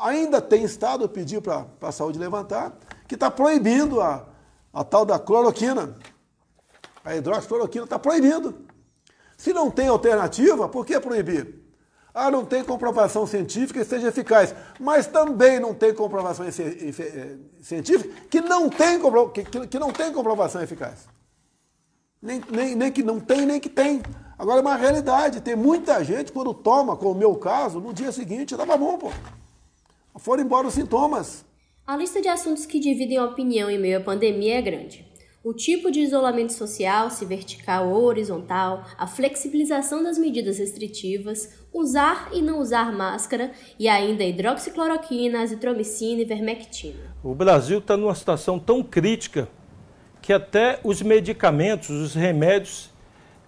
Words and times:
Ainda 0.00 0.40
tem 0.40 0.64
estado, 0.64 1.04
eu 1.04 1.08
pedi 1.08 1.38
para 1.40 1.66
a 1.82 1.92
saúde 1.92 2.18
levantar, 2.18 2.72
que 3.06 3.14
está 3.14 3.30
proibindo 3.30 4.00
a, 4.00 4.26
a 4.72 4.82
tal 4.82 5.04
da 5.04 5.18
cloroquina. 5.18 5.94
A 7.04 7.14
hidroxicloroquina 7.16 7.84
está 7.84 7.98
proibindo. 7.98 8.66
Se 9.36 9.52
não 9.52 9.70
tem 9.70 9.88
alternativa, 9.88 10.68
por 10.68 10.86
que 10.86 10.98
proibir? 10.98 11.60
Ah, 12.12 12.30
não 12.30 12.44
tem 12.44 12.64
comprovação 12.64 13.26
científica 13.26 13.80
que 13.80 13.86
seja 13.86 14.08
eficaz. 14.08 14.54
Mas 14.78 15.06
também 15.06 15.60
não 15.60 15.74
tem 15.74 15.94
comprovação 15.94 16.46
eh, 16.46 16.50
científica 17.62 18.14
que 18.28 18.40
não 18.40 18.68
tem, 18.68 19.00
que, 19.32 19.66
que 19.66 19.78
não 19.78 19.92
tem 19.92 20.12
comprovação 20.12 20.62
eficaz. 20.62 21.06
Nem, 22.20 22.42
nem, 22.50 22.74
nem 22.74 22.92
que 22.92 23.02
não 23.02 23.20
tem, 23.20 23.46
nem 23.46 23.60
que 23.60 23.68
tem. 23.68 24.02
Agora 24.38 24.58
é 24.58 24.60
uma 24.62 24.76
realidade. 24.76 25.40
Tem 25.40 25.54
muita 25.54 26.02
gente, 26.04 26.32
quando 26.32 26.52
toma, 26.52 26.96
como 26.96 27.12
o 27.12 27.14
meu 27.14 27.36
caso, 27.36 27.80
no 27.80 27.94
dia 27.94 28.10
seguinte, 28.12 28.52
estava 28.52 28.76
bom, 28.76 28.98
pô. 28.98 29.10
Foram 30.18 30.42
embora 30.42 30.66
os 30.66 30.74
sintomas. 30.74 31.44
A 31.86 31.96
lista 31.96 32.20
de 32.20 32.28
assuntos 32.28 32.66
que 32.66 32.78
dividem 32.78 33.16
a 33.16 33.24
opinião 33.24 33.70
em 33.70 33.78
meio 33.78 33.98
à 33.98 34.00
pandemia 34.00 34.58
é 34.58 34.62
grande 34.62 35.10
o 35.42 35.54
tipo 35.54 35.90
de 35.90 36.00
isolamento 36.00 36.52
social, 36.52 37.10
se 37.10 37.24
vertical 37.24 37.88
ou 37.88 38.04
horizontal, 38.04 38.84
a 38.98 39.06
flexibilização 39.06 40.02
das 40.02 40.18
medidas 40.18 40.58
restritivas, 40.58 41.64
usar 41.72 42.28
e 42.32 42.42
não 42.42 42.60
usar 42.60 42.92
máscara 42.92 43.52
e 43.78 43.88
ainda 43.88 44.22
hidroxicloroquina, 44.22 45.40
azitromicina 45.40 46.20
e 46.20 46.24
vermectina. 46.26 47.14
O 47.24 47.34
Brasil 47.34 47.78
está 47.78 47.96
numa 47.96 48.14
situação 48.14 48.58
tão 48.58 48.82
crítica 48.82 49.48
que 50.20 50.32
até 50.32 50.78
os 50.84 51.00
medicamentos, 51.00 51.88
os 51.88 52.14
remédios, 52.14 52.89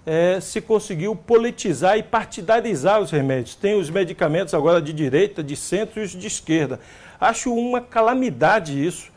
é, 0.05 0.41
se 0.41 0.61
conseguiu 0.61 1.15
politizar 1.15 1.97
e 1.97 2.03
partidarizar 2.03 3.01
os 3.01 3.11
remédios. 3.11 3.55
Tem 3.55 3.75
os 3.75 3.89
medicamentos 3.89 4.55
agora 4.55 4.83
de 4.83 4.93
direita, 4.93 5.43
de 5.43 5.57
centro 5.57 6.01
e 6.01 6.05
os 6.05 6.11
de 6.11 6.27
esquerda. 6.27 6.81
Acho 7.21 7.55
uma 7.55 7.81
calamidade 7.81 8.85
isso. 8.85 9.13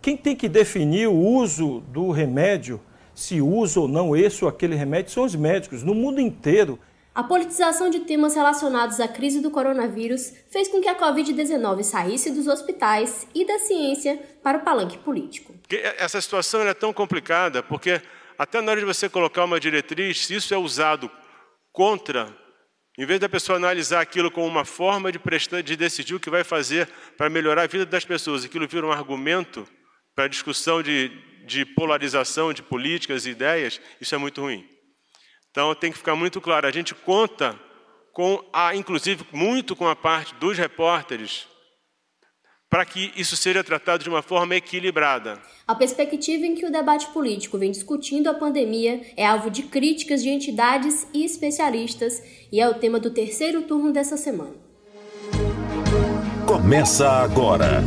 Quem 0.00 0.16
tem 0.16 0.34
que 0.34 0.48
definir 0.48 1.08
o 1.08 1.14
uso 1.14 1.80
do 1.88 2.10
remédio, 2.10 2.80
se 3.14 3.40
usa 3.40 3.80
ou 3.80 3.88
não 3.88 4.16
esse 4.16 4.42
ou 4.42 4.48
aquele 4.48 4.74
remédio, 4.74 5.12
são 5.12 5.24
os 5.24 5.34
médicos, 5.34 5.82
no 5.82 5.94
mundo 5.94 6.20
inteiro. 6.20 6.78
A 7.14 7.22
politização 7.22 7.90
de 7.90 8.00
temas 8.00 8.34
relacionados 8.34 8.98
à 8.98 9.06
crise 9.06 9.40
do 9.40 9.50
coronavírus 9.50 10.32
fez 10.48 10.68
com 10.68 10.80
que 10.80 10.88
a 10.88 10.98
Covid-19 10.98 11.82
saísse 11.82 12.30
dos 12.30 12.46
hospitais 12.46 13.26
e 13.34 13.44
da 13.44 13.58
ciência 13.58 14.18
para 14.42 14.58
o 14.58 14.60
palanque 14.62 14.96
político. 14.96 15.52
Essa 15.98 16.20
situação 16.20 16.62
é 16.62 16.72
tão 16.72 16.92
complicada 16.92 17.62
porque, 17.62 18.00
até 18.40 18.62
na 18.62 18.70
hora 18.70 18.80
de 18.80 18.86
você 18.86 19.06
colocar 19.06 19.44
uma 19.44 19.60
diretriz, 19.60 20.24
se 20.24 20.34
isso 20.34 20.54
é 20.54 20.56
usado 20.56 21.10
contra, 21.70 22.34
em 22.98 23.04
vez 23.04 23.20
da 23.20 23.28
pessoa 23.28 23.56
analisar 23.56 24.00
aquilo 24.00 24.30
como 24.30 24.46
uma 24.46 24.64
forma 24.64 25.12
de, 25.12 25.18
prestar, 25.18 25.62
de 25.62 25.76
decidir 25.76 26.14
o 26.14 26.18
que 26.18 26.30
vai 26.30 26.42
fazer 26.42 26.88
para 27.18 27.28
melhorar 27.28 27.64
a 27.64 27.66
vida 27.66 27.84
das 27.84 28.06
pessoas, 28.06 28.42
aquilo 28.42 28.66
vira 28.66 28.86
um 28.86 28.92
argumento 28.92 29.68
para 30.14 30.26
discussão 30.26 30.82
de, 30.82 31.10
de 31.44 31.66
polarização 31.66 32.50
de 32.50 32.62
políticas 32.62 33.26
e 33.26 33.30
ideias, 33.32 33.78
isso 34.00 34.14
é 34.14 34.18
muito 34.18 34.40
ruim. 34.40 34.66
Então 35.50 35.74
tem 35.74 35.92
que 35.92 35.98
ficar 35.98 36.16
muito 36.16 36.40
claro, 36.40 36.66
a 36.66 36.70
gente 36.70 36.94
conta 36.94 37.60
com 38.14 38.42
a, 38.54 38.74
inclusive 38.74 39.22
muito 39.32 39.76
com 39.76 39.86
a 39.86 39.94
parte 39.94 40.34
dos 40.36 40.56
repórteres, 40.56 41.46
para 42.70 42.84
que 42.86 43.12
isso 43.16 43.36
seja 43.36 43.64
tratado 43.64 44.04
de 44.04 44.08
uma 44.08 44.22
forma 44.22 44.54
equilibrada. 44.54 45.40
A 45.66 45.74
perspectiva 45.74 46.46
em 46.46 46.54
que 46.54 46.64
o 46.64 46.70
debate 46.70 47.08
político 47.08 47.58
vem 47.58 47.72
discutindo 47.72 48.30
a 48.30 48.34
pandemia 48.34 49.00
é 49.16 49.26
alvo 49.26 49.50
de 49.50 49.64
críticas 49.64 50.22
de 50.22 50.30
entidades 50.30 51.06
e 51.12 51.24
especialistas 51.24 52.22
e 52.52 52.60
é 52.60 52.68
o 52.68 52.74
tema 52.74 53.00
do 53.00 53.10
terceiro 53.10 53.62
turno 53.62 53.92
dessa 53.92 54.16
semana. 54.16 54.54
Começa 56.46 57.08
agora 57.08 57.82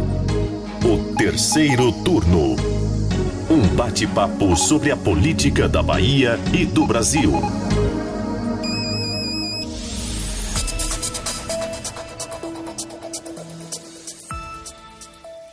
o 0.83 1.15
terceiro 1.15 1.91
turno. 2.03 2.55
Um 3.49 3.75
bate-papo 3.75 4.55
sobre 4.55 4.91
a 4.91 4.97
política 4.97 5.67
da 5.69 5.81
Bahia 5.81 6.37
e 6.53 6.65
do 6.65 6.85
Brasil. 6.85 7.31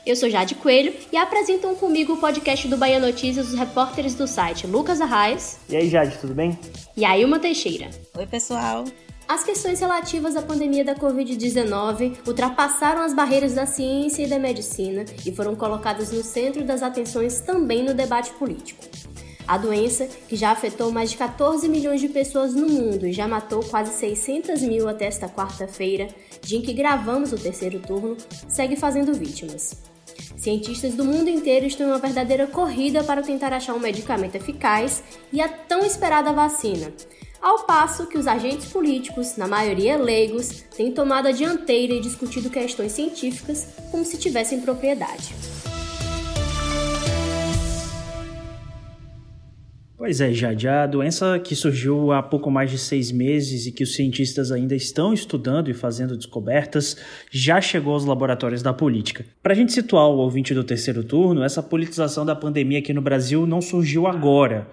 Eu 0.04 0.16
sou 0.16 0.30
Jade 0.30 0.54
Coelho 0.54 0.94
e 1.12 1.16
apresentam 1.16 1.74
comigo 1.74 2.14
o 2.14 2.16
podcast 2.16 2.66
do 2.66 2.76
Bahia 2.76 2.98
Notícias 2.98 3.48
os 3.48 3.58
repórteres 3.58 4.14
do 4.14 4.26
site 4.26 4.66
Lucas 4.66 5.00
Arraes. 5.00 5.58
E 5.68 5.76
aí, 5.76 5.90
Jade, 5.90 6.16
tudo 6.18 6.34
bem? 6.34 6.58
E 6.96 7.04
Ailma 7.04 7.38
Teixeira. 7.38 7.90
Oi, 8.16 8.26
pessoal. 8.26 8.84
As 9.28 9.44
questões 9.44 9.78
relativas 9.78 10.34
à 10.36 10.42
pandemia 10.42 10.84
da 10.84 10.94
Covid-19 10.94 12.16
ultrapassaram 12.26 13.02
as 13.02 13.14
barreiras 13.14 13.54
da 13.54 13.66
ciência 13.66 14.22
e 14.22 14.26
da 14.26 14.38
medicina 14.38 15.04
e 15.24 15.32
foram 15.32 15.54
colocadas 15.54 16.10
no 16.10 16.24
centro 16.24 16.64
das 16.64 16.82
atenções 16.82 17.40
também 17.40 17.84
no 17.84 17.94
debate 17.94 18.32
político. 18.32 18.82
A 19.50 19.58
doença, 19.58 20.06
que 20.28 20.36
já 20.36 20.52
afetou 20.52 20.92
mais 20.92 21.10
de 21.10 21.16
14 21.16 21.68
milhões 21.68 22.00
de 22.00 22.08
pessoas 22.08 22.54
no 22.54 22.68
mundo 22.68 23.04
e 23.04 23.12
já 23.12 23.26
matou 23.26 23.64
quase 23.64 23.92
600 23.94 24.62
mil 24.62 24.88
até 24.88 25.06
esta 25.06 25.28
quarta-feira, 25.28 26.06
dia 26.40 26.56
em 26.56 26.62
que 26.62 26.72
gravamos 26.72 27.32
o 27.32 27.36
terceiro 27.36 27.80
turno, 27.80 28.16
segue 28.48 28.76
fazendo 28.76 29.12
vítimas. 29.12 29.82
Cientistas 30.36 30.94
do 30.94 31.04
mundo 31.04 31.28
inteiro 31.28 31.66
estão 31.66 31.88
em 31.88 31.90
uma 31.90 31.98
verdadeira 31.98 32.46
corrida 32.46 33.02
para 33.02 33.22
tentar 33.22 33.52
achar 33.52 33.74
um 33.74 33.80
medicamento 33.80 34.36
eficaz 34.36 35.02
e 35.32 35.40
a 35.40 35.48
tão 35.48 35.84
esperada 35.84 36.32
vacina, 36.32 36.92
ao 37.42 37.64
passo 37.66 38.06
que 38.06 38.18
os 38.18 38.28
agentes 38.28 38.66
políticos, 38.66 39.36
na 39.36 39.48
maioria 39.48 39.98
leigos, 39.98 40.62
têm 40.76 40.92
tomado 40.92 41.26
a 41.26 41.32
dianteira 41.32 41.94
e 41.94 42.00
discutido 42.00 42.50
questões 42.50 42.92
científicas 42.92 43.66
como 43.90 44.04
se 44.04 44.16
tivessem 44.16 44.60
propriedade. 44.60 45.34
Pois 50.00 50.18
é, 50.18 50.32
Jade, 50.32 50.66
a 50.66 50.86
doença 50.86 51.38
que 51.38 51.54
surgiu 51.54 52.10
há 52.10 52.22
pouco 52.22 52.50
mais 52.50 52.70
de 52.70 52.78
seis 52.78 53.12
meses 53.12 53.66
e 53.66 53.70
que 53.70 53.82
os 53.82 53.94
cientistas 53.94 54.50
ainda 54.50 54.74
estão 54.74 55.12
estudando 55.12 55.68
e 55.68 55.74
fazendo 55.74 56.16
descobertas 56.16 56.96
já 57.30 57.60
chegou 57.60 57.92
aos 57.92 58.06
laboratórios 58.06 58.62
da 58.62 58.72
política. 58.72 59.26
Para 59.42 59.52
a 59.52 59.54
gente 59.54 59.74
situar 59.74 60.08
o 60.08 60.16
ouvinte 60.16 60.54
do 60.54 60.64
terceiro 60.64 61.04
turno, 61.04 61.42
essa 61.42 61.62
politização 61.62 62.24
da 62.24 62.34
pandemia 62.34 62.78
aqui 62.78 62.94
no 62.94 63.02
Brasil 63.02 63.46
não 63.46 63.60
surgiu 63.60 64.06
agora. 64.06 64.68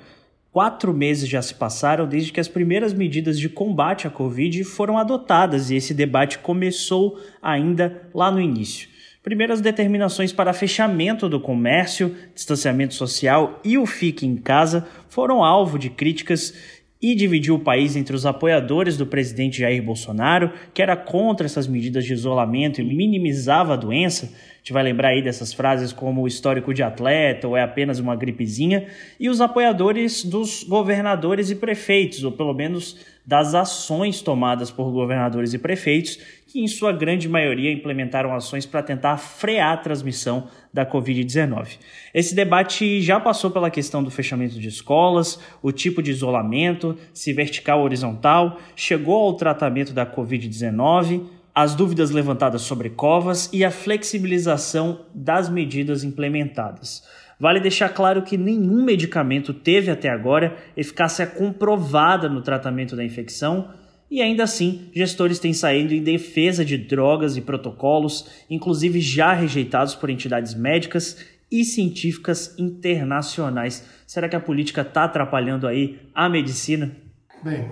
Quatro 0.50 0.94
meses 0.94 1.28
já 1.28 1.42
se 1.42 1.56
passaram 1.56 2.08
desde 2.08 2.32
que 2.32 2.40
as 2.40 2.48
primeiras 2.48 2.94
medidas 2.94 3.38
de 3.38 3.50
combate 3.50 4.08
à 4.08 4.10
Covid 4.10 4.64
foram 4.64 4.98
adotadas 4.98 5.70
e 5.70 5.76
esse 5.76 5.94
debate 5.94 6.40
começou 6.40 7.20
ainda 7.42 8.02
lá 8.14 8.32
no 8.32 8.40
início. 8.40 8.88
Primeiras 9.28 9.60
determinações 9.60 10.32
para 10.32 10.54
fechamento 10.54 11.28
do 11.28 11.38
comércio, 11.38 12.16
distanciamento 12.34 12.94
social 12.94 13.60
e 13.62 13.78
o 13.78 13.86
fique 13.86 14.26
em 14.26 14.38
casa 14.38 14.88
foram 15.10 15.44
alvo 15.44 15.78
de 15.78 15.90
críticas 15.90 16.54
e 17.02 17.14
dividiu 17.14 17.56
o 17.56 17.60
país 17.60 17.98
entre 17.98 18.16
os 18.16 18.26
apoiadores 18.26 18.96
do 18.96 19.06
presidente 19.06 19.60
Jair 19.60 19.84
Bolsonaro, 19.84 20.54
que 20.74 20.82
era 20.82 20.96
contra 20.96 21.46
essas 21.46 21.68
medidas 21.68 22.06
de 22.06 22.14
isolamento 22.14 22.80
e 22.80 22.86
minimizava 22.86 23.74
a 23.74 23.76
doença. 23.76 24.32
Gente 24.68 24.74
vai 24.74 24.84
lembrar 24.84 25.10
aí 25.12 25.22
dessas 25.22 25.54
frases 25.54 25.94
como 25.94 26.28
histórico 26.28 26.74
de 26.74 26.84
atleta 26.84 27.48
ou 27.48 27.56
é 27.56 27.64
apenas 27.64 28.00
uma 28.00 28.18
gripezinha, 28.18 28.88
e 29.18 29.30
os 29.30 29.40
apoiadores 29.40 30.26
dos 30.26 30.62
governadores 30.62 31.50
e 31.50 31.56
prefeitos, 31.56 32.26
ou 32.26 32.34
pelo 32.34 32.54
menos 32.54 32.98
das 33.26 33.56
ações 33.56 34.22
tomadas 34.22 34.70
por 34.70 34.92
governadores 34.92 35.54
e 35.54 35.58
prefeitos, 35.58 36.20
que 36.48 36.60
em 36.60 36.68
sua 36.68 36.92
grande 36.92 37.30
maioria 37.30 37.72
implementaram 37.72 38.36
ações 38.36 38.66
para 38.66 38.84
tentar 38.84 39.16
frear 39.16 39.72
a 39.72 39.78
transmissão 39.78 40.50
da 40.74 40.86
Covid-19. 40.86 41.78
Esse 42.14 42.36
debate 42.36 43.02
já 43.02 43.22
passou 43.22 43.50
pela 43.50 43.72
questão 43.72 44.04
do 44.04 44.12
fechamento 44.12 44.60
de 44.60 44.68
escolas, 44.68 45.40
o 45.62 45.72
tipo 45.72 46.04
de 46.04 46.12
isolamento, 46.12 46.98
se 47.14 47.32
vertical 47.32 47.80
ou 47.80 47.86
horizontal, 47.86 48.60
chegou 48.76 49.16
ao 49.16 49.34
tratamento 49.34 49.94
da 49.94 50.06
Covid-19, 50.06 51.37
as 51.58 51.74
dúvidas 51.74 52.12
levantadas 52.12 52.62
sobre 52.62 52.92
covas 52.92 53.50
e 53.52 53.66
a 53.66 53.72
flexibilização 53.72 55.08
das 55.12 55.50
medidas 55.50 56.04
implementadas. 56.04 57.02
Vale 57.40 57.60
deixar 57.60 57.90
claro 57.90 58.22
que 58.22 58.38
nenhum 58.38 58.86
medicamento 58.86 59.52
teve 59.52 59.90
até 59.90 60.08
agora 60.08 60.56
eficácia 60.78 61.26
comprovada 61.26 62.30
no 62.30 62.44
tratamento 62.44 62.96
da 62.96 63.04
infecção 63.04 63.72
e 64.10 64.22
ainda 64.22 64.44
assim, 64.44 64.92
gestores 64.94 65.40
têm 65.40 65.52
saído 65.52 65.96
em 65.96 66.04
defesa 66.04 66.64
de 66.64 66.78
drogas 66.78 67.36
e 67.36 67.42
protocolos, 67.42 68.30
inclusive 68.48 69.02
já 69.02 69.34
rejeitados 69.34 69.96
por 69.96 70.12
entidades 70.12 70.54
médicas 70.54 71.26
e 71.52 71.66
científicas 71.66 72.54
internacionais. 72.60 73.84
Será 74.06 74.30
que 74.30 74.36
a 74.36 74.40
política 74.40 74.82
está 74.82 75.06
atrapalhando 75.06 75.66
aí 75.66 76.00
a 76.14 76.30
medicina? 76.30 76.96
Bem, 77.44 77.68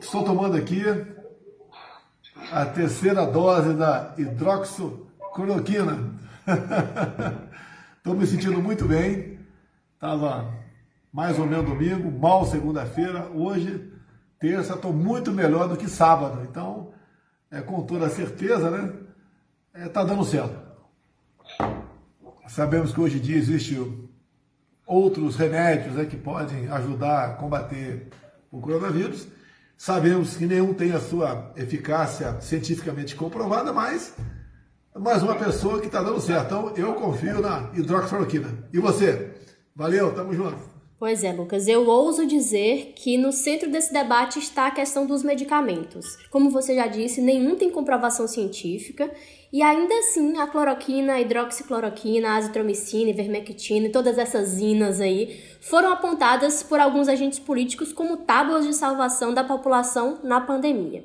estou 0.00 0.22
tomando 0.22 0.56
aqui 0.56 0.84
a 2.50 2.66
terceira 2.66 3.26
dose 3.26 3.74
da 3.74 4.14
hidroxicloroquina. 4.18 6.12
Estou 7.96 8.14
me 8.14 8.26
sentindo 8.26 8.62
muito 8.62 8.84
bem. 8.86 9.38
Estava 9.94 10.52
mais 11.12 11.38
ou 11.38 11.46
menos 11.46 11.64
domingo, 11.64 12.10
mal 12.10 12.44
segunda-feira. 12.44 13.28
Hoje 13.34 13.92
terça 14.38 14.74
estou 14.74 14.92
muito 14.92 15.32
melhor 15.32 15.68
do 15.68 15.76
que 15.76 15.88
sábado. 15.88 16.42
Então, 16.42 16.92
é 17.50 17.62
com 17.62 17.82
toda 17.82 18.10
certeza, 18.10 18.70
né? 18.70 18.92
está 19.74 19.84
é, 19.84 19.88
tá 19.88 20.04
dando 20.04 20.24
certo. 20.24 20.54
Sabemos 22.46 22.92
que 22.92 23.00
hoje 23.00 23.18
em 23.18 23.20
dia 23.20 23.36
existem 23.36 24.08
outros 24.86 25.36
remédios 25.36 25.94
né, 25.94 26.04
que 26.04 26.16
podem 26.16 26.68
ajudar 26.68 27.24
a 27.24 27.34
combater 27.34 28.10
o 28.50 28.60
coronavírus. 28.60 29.26
Sabemos 29.76 30.36
que 30.36 30.46
nenhum 30.46 30.72
tem 30.72 30.92
a 30.92 31.00
sua 31.00 31.52
eficácia 31.56 32.40
cientificamente 32.40 33.14
comprovada, 33.16 33.72
mas 33.72 34.14
mais 34.96 35.22
uma 35.22 35.34
pessoa 35.34 35.80
que 35.80 35.86
está 35.86 36.02
dando 36.02 36.20
certo. 36.20 36.46
Então 36.46 36.72
eu 36.76 36.94
confio 36.94 37.40
na 37.40 37.70
hidroxicloroquina. 37.74 38.48
E 38.72 38.78
você? 38.78 39.34
Valeu, 39.74 40.14
tamo 40.14 40.32
junto. 40.32 40.73
Pois 40.96 41.24
é, 41.24 41.32
Lucas, 41.32 41.66
eu 41.66 41.88
ouso 41.88 42.24
dizer 42.24 42.92
que 42.94 43.18
no 43.18 43.32
centro 43.32 43.68
desse 43.68 43.92
debate 43.92 44.38
está 44.38 44.68
a 44.68 44.70
questão 44.70 45.04
dos 45.04 45.24
medicamentos. 45.24 46.16
Como 46.30 46.50
você 46.50 46.76
já 46.76 46.86
disse, 46.86 47.20
nenhum 47.20 47.56
tem 47.56 47.68
comprovação 47.68 48.28
científica 48.28 49.10
e 49.52 49.60
ainda 49.60 49.92
assim 49.98 50.38
a 50.38 50.46
cloroquina, 50.46 51.14
a 51.14 51.20
hidroxicloroquina, 51.20 52.28
a 52.28 52.36
azitromicina, 52.36 53.10
ivermectina 53.10 53.86
e 53.86 53.92
todas 53.92 54.18
essas 54.18 54.58
inas 54.60 55.00
aí 55.00 55.40
foram 55.60 55.92
apontadas 55.92 56.62
por 56.62 56.78
alguns 56.78 57.08
agentes 57.08 57.40
políticos 57.40 57.92
como 57.92 58.18
tábuas 58.18 58.64
de 58.64 58.72
salvação 58.72 59.34
da 59.34 59.42
população 59.42 60.20
na 60.22 60.40
pandemia. 60.40 61.04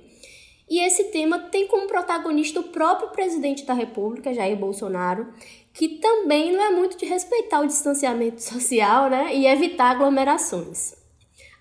E 0.69 0.80
esse 0.86 1.06
tema 1.06 1.39
tem 1.39 1.68
como 1.68 1.88
protagonista 1.88 2.59
o 2.59 2.65
próprio 2.65 3.09
presidente 3.09 3.65
da 3.65 3.74
República, 3.74 4.31
Jair 4.31 4.56
Bolsonaro, 4.56 5.33
que 5.79 5.87
também 5.87 6.51
não 6.51 6.61
é 6.61 6.71
muito 6.71 6.97
de 6.97 7.05
respeitar 7.05 7.61
o 7.61 7.65
distanciamento 7.65 8.43
social 8.43 9.09
né, 9.09 9.33
e 9.33 9.47
evitar 9.47 9.91
aglomerações. 9.91 10.93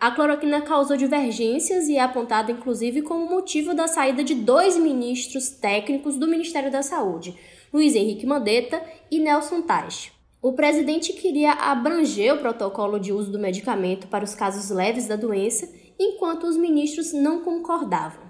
A 0.00 0.10
cloroquina 0.10 0.60
causou 0.60 0.96
divergências 0.96 1.86
e 1.86 1.98
é 1.98 2.00
apontada 2.00 2.50
inclusive 2.50 3.02
como 3.02 3.30
motivo 3.30 3.74
da 3.74 3.86
saída 3.86 4.24
de 4.24 4.34
dois 4.34 4.76
ministros 4.76 5.50
técnicos 5.50 6.16
do 6.16 6.26
Ministério 6.26 6.68
da 6.68 6.82
Saúde, 6.82 7.38
Luiz 7.72 7.94
Henrique 7.94 8.26
Mandetta 8.26 8.82
e 9.08 9.20
Nelson 9.20 9.62
Teich. 9.62 10.10
O 10.42 10.52
presidente 10.52 11.12
queria 11.12 11.52
abranger 11.52 12.34
o 12.34 12.38
protocolo 12.38 12.98
de 12.98 13.12
uso 13.12 13.30
do 13.30 13.38
medicamento 13.38 14.08
para 14.08 14.24
os 14.24 14.34
casos 14.34 14.68
leves 14.68 15.06
da 15.06 15.14
doença, 15.14 15.72
enquanto 15.96 16.44
os 16.48 16.56
ministros 16.56 17.12
não 17.12 17.44
concordavam. 17.44 18.27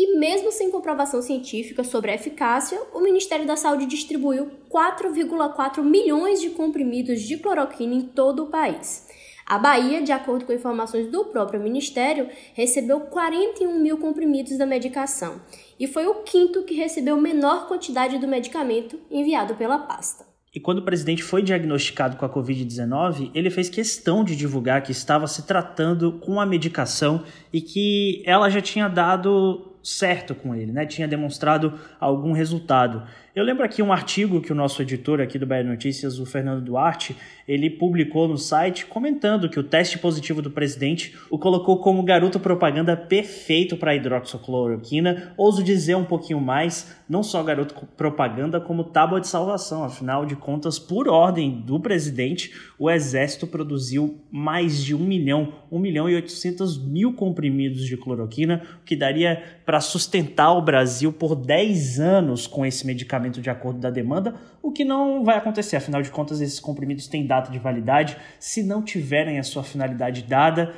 E 0.00 0.16
mesmo 0.16 0.50
sem 0.50 0.70
comprovação 0.70 1.20
científica 1.20 1.84
sobre 1.84 2.10
a 2.10 2.14
eficácia, 2.14 2.80
o 2.94 3.00
Ministério 3.00 3.46
da 3.46 3.54
Saúde 3.54 3.84
distribuiu 3.84 4.50
4,4 4.72 5.82
milhões 5.82 6.40
de 6.40 6.48
comprimidos 6.48 7.20
de 7.20 7.36
cloroquina 7.36 7.92
em 7.92 8.00
todo 8.00 8.44
o 8.44 8.46
país. 8.46 9.06
A 9.44 9.58
Bahia, 9.58 10.00
de 10.00 10.10
acordo 10.10 10.46
com 10.46 10.54
informações 10.54 11.08
do 11.08 11.26
próprio 11.26 11.60
Ministério, 11.60 12.30
recebeu 12.54 13.00
41 13.00 13.78
mil 13.78 13.98
comprimidos 13.98 14.56
da 14.56 14.64
medicação 14.64 15.38
e 15.78 15.86
foi 15.86 16.06
o 16.06 16.22
quinto 16.22 16.62
que 16.62 16.72
recebeu 16.72 17.20
menor 17.20 17.68
quantidade 17.68 18.16
do 18.16 18.26
medicamento 18.26 18.98
enviado 19.10 19.54
pela 19.54 19.80
pasta. 19.80 20.24
E 20.54 20.58
quando 20.58 20.78
o 20.78 20.84
presidente 20.84 21.22
foi 21.22 21.42
diagnosticado 21.42 22.16
com 22.16 22.24
a 22.24 22.34
Covid-19, 22.34 23.30
ele 23.34 23.50
fez 23.50 23.68
questão 23.68 24.24
de 24.24 24.34
divulgar 24.34 24.82
que 24.82 24.92
estava 24.92 25.26
se 25.26 25.46
tratando 25.46 26.12
com 26.20 26.40
a 26.40 26.46
medicação 26.46 27.22
e 27.52 27.60
que 27.60 28.22
ela 28.24 28.48
já 28.48 28.62
tinha 28.62 28.88
dado 28.88 29.69
certo 29.82 30.34
com 30.34 30.54
ele, 30.54 30.72
né? 30.72 30.86
Tinha 30.86 31.08
demonstrado 31.08 31.78
algum 31.98 32.32
resultado. 32.32 33.02
Eu 33.32 33.44
lembro 33.44 33.64
aqui 33.64 33.80
um 33.80 33.92
artigo 33.92 34.40
que 34.40 34.50
o 34.50 34.56
nosso 34.56 34.82
editor 34.82 35.20
aqui 35.20 35.38
do 35.38 35.46
Bahia 35.46 35.62
Notícias, 35.62 36.18
o 36.18 36.26
Fernando 36.26 36.64
Duarte, 36.64 37.16
ele 37.46 37.70
publicou 37.70 38.26
no 38.26 38.36
site 38.36 38.86
comentando 38.86 39.48
que 39.48 39.58
o 39.58 39.62
teste 39.62 40.00
positivo 40.00 40.42
do 40.42 40.50
presidente 40.50 41.16
o 41.30 41.38
colocou 41.38 41.78
como 41.78 42.02
garoto 42.02 42.40
propaganda 42.40 42.96
perfeito 42.96 43.76
para 43.76 43.94
hidroxicloroquina. 43.94 45.32
Ouso 45.36 45.62
dizer 45.62 45.94
um 45.94 46.04
pouquinho 46.04 46.40
mais, 46.40 46.92
não 47.08 47.22
só 47.22 47.40
garoto 47.44 47.86
propaganda, 47.96 48.60
como 48.60 48.82
tábua 48.82 49.20
de 49.20 49.28
salvação. 49.28 49.84
Afinal 49.84 50.26
de 50.26 50.34
contas, 50.34 50.80
por 50.80 51.08
ordem 51.08 51.52
do 51.60 51.78
presidente, 51.78 52.52
o 52.80 52.90
exército 52.90 53.46
produziu 53.46 54.20
mais 54.28 54.82
de 54.82 54.92
um 54.92 55.04
milhão, 55.04 55.52
um 55.70 55.78
milhão 55.78 56.10
e 56.10 56.16
oitocentos 56.16 56.76
mil 56.84 57.12
comprimidos 57.12 57.86
de 57.86 57.96
cloroquina, 57.96 58.62
o 58.82 58.84
que 58.84 58.96
daria 58.96 59.40
para 59.64 59.80
sustentar 59.80 60.52
o 60.52 60.62
Brasil 60.62 61.12
por 61.12 61.36
10 61.36 62.00
anos 62.00 62.48
com 62.48 62.66
esse 62.66 62.84
medicamento 62.84 63.19
de 63.28 63.50
acordo 63.50 63.80
da 63.80 63.90
demanda, 63.90 64.34
o 64.62 64.72
que 64.72 64.84
não 64.84 65.24
vai 65.24 65.36
acontecer. 65.36 65.76
Afinal 65.76 66.00
de 66.00 66.10
contas, 66.10 66.40
esses 66.40 66.60
comprimidos 66.60 67.08
têm 67.08 67.26
data 67.26 67.50
de 67.50 67.58
validade. 67.58 68.16
Se 68.38 68.62
não 68.62 68.82
tiverem 68.82 69.38
a 69.38 69.42
sua 69.42 69.62
finalidade 69.62 70.22
dada, 70.22 70.74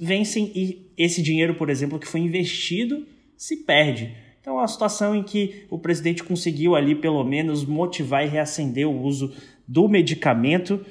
vencem 0.00 0.50
e 0.54 0.90
esse 0.96 1.20
dinheiro, 1.22 1.54
por 1.56 1.68
exemplo, 1.68 1.98
que 1.98 2.08
foi 2.08 2.20
investido, 2.20 3.06
se 3.36 3.64
perde. 3.64 4.14
Então, 4.40 4.54
é 4.54 4.60
uma 4.60 4.68
situação 4.68 5.14
em 5.14 5.22
que 5.22 5.66
o 5.68 5.78
presidente 5.78 6.24
conseguiu 6.24 6.74
ali, 6.74 6.94
pelo 6.94 7.22
menos, 7.24 7.64
motivar 7.64 8.24
e 8.24 8.28
reacender 8.28 8.88
o 8.88 9.02
uso 9.02 9.32
do 9.68 9.88
medicamento 9.88 10.84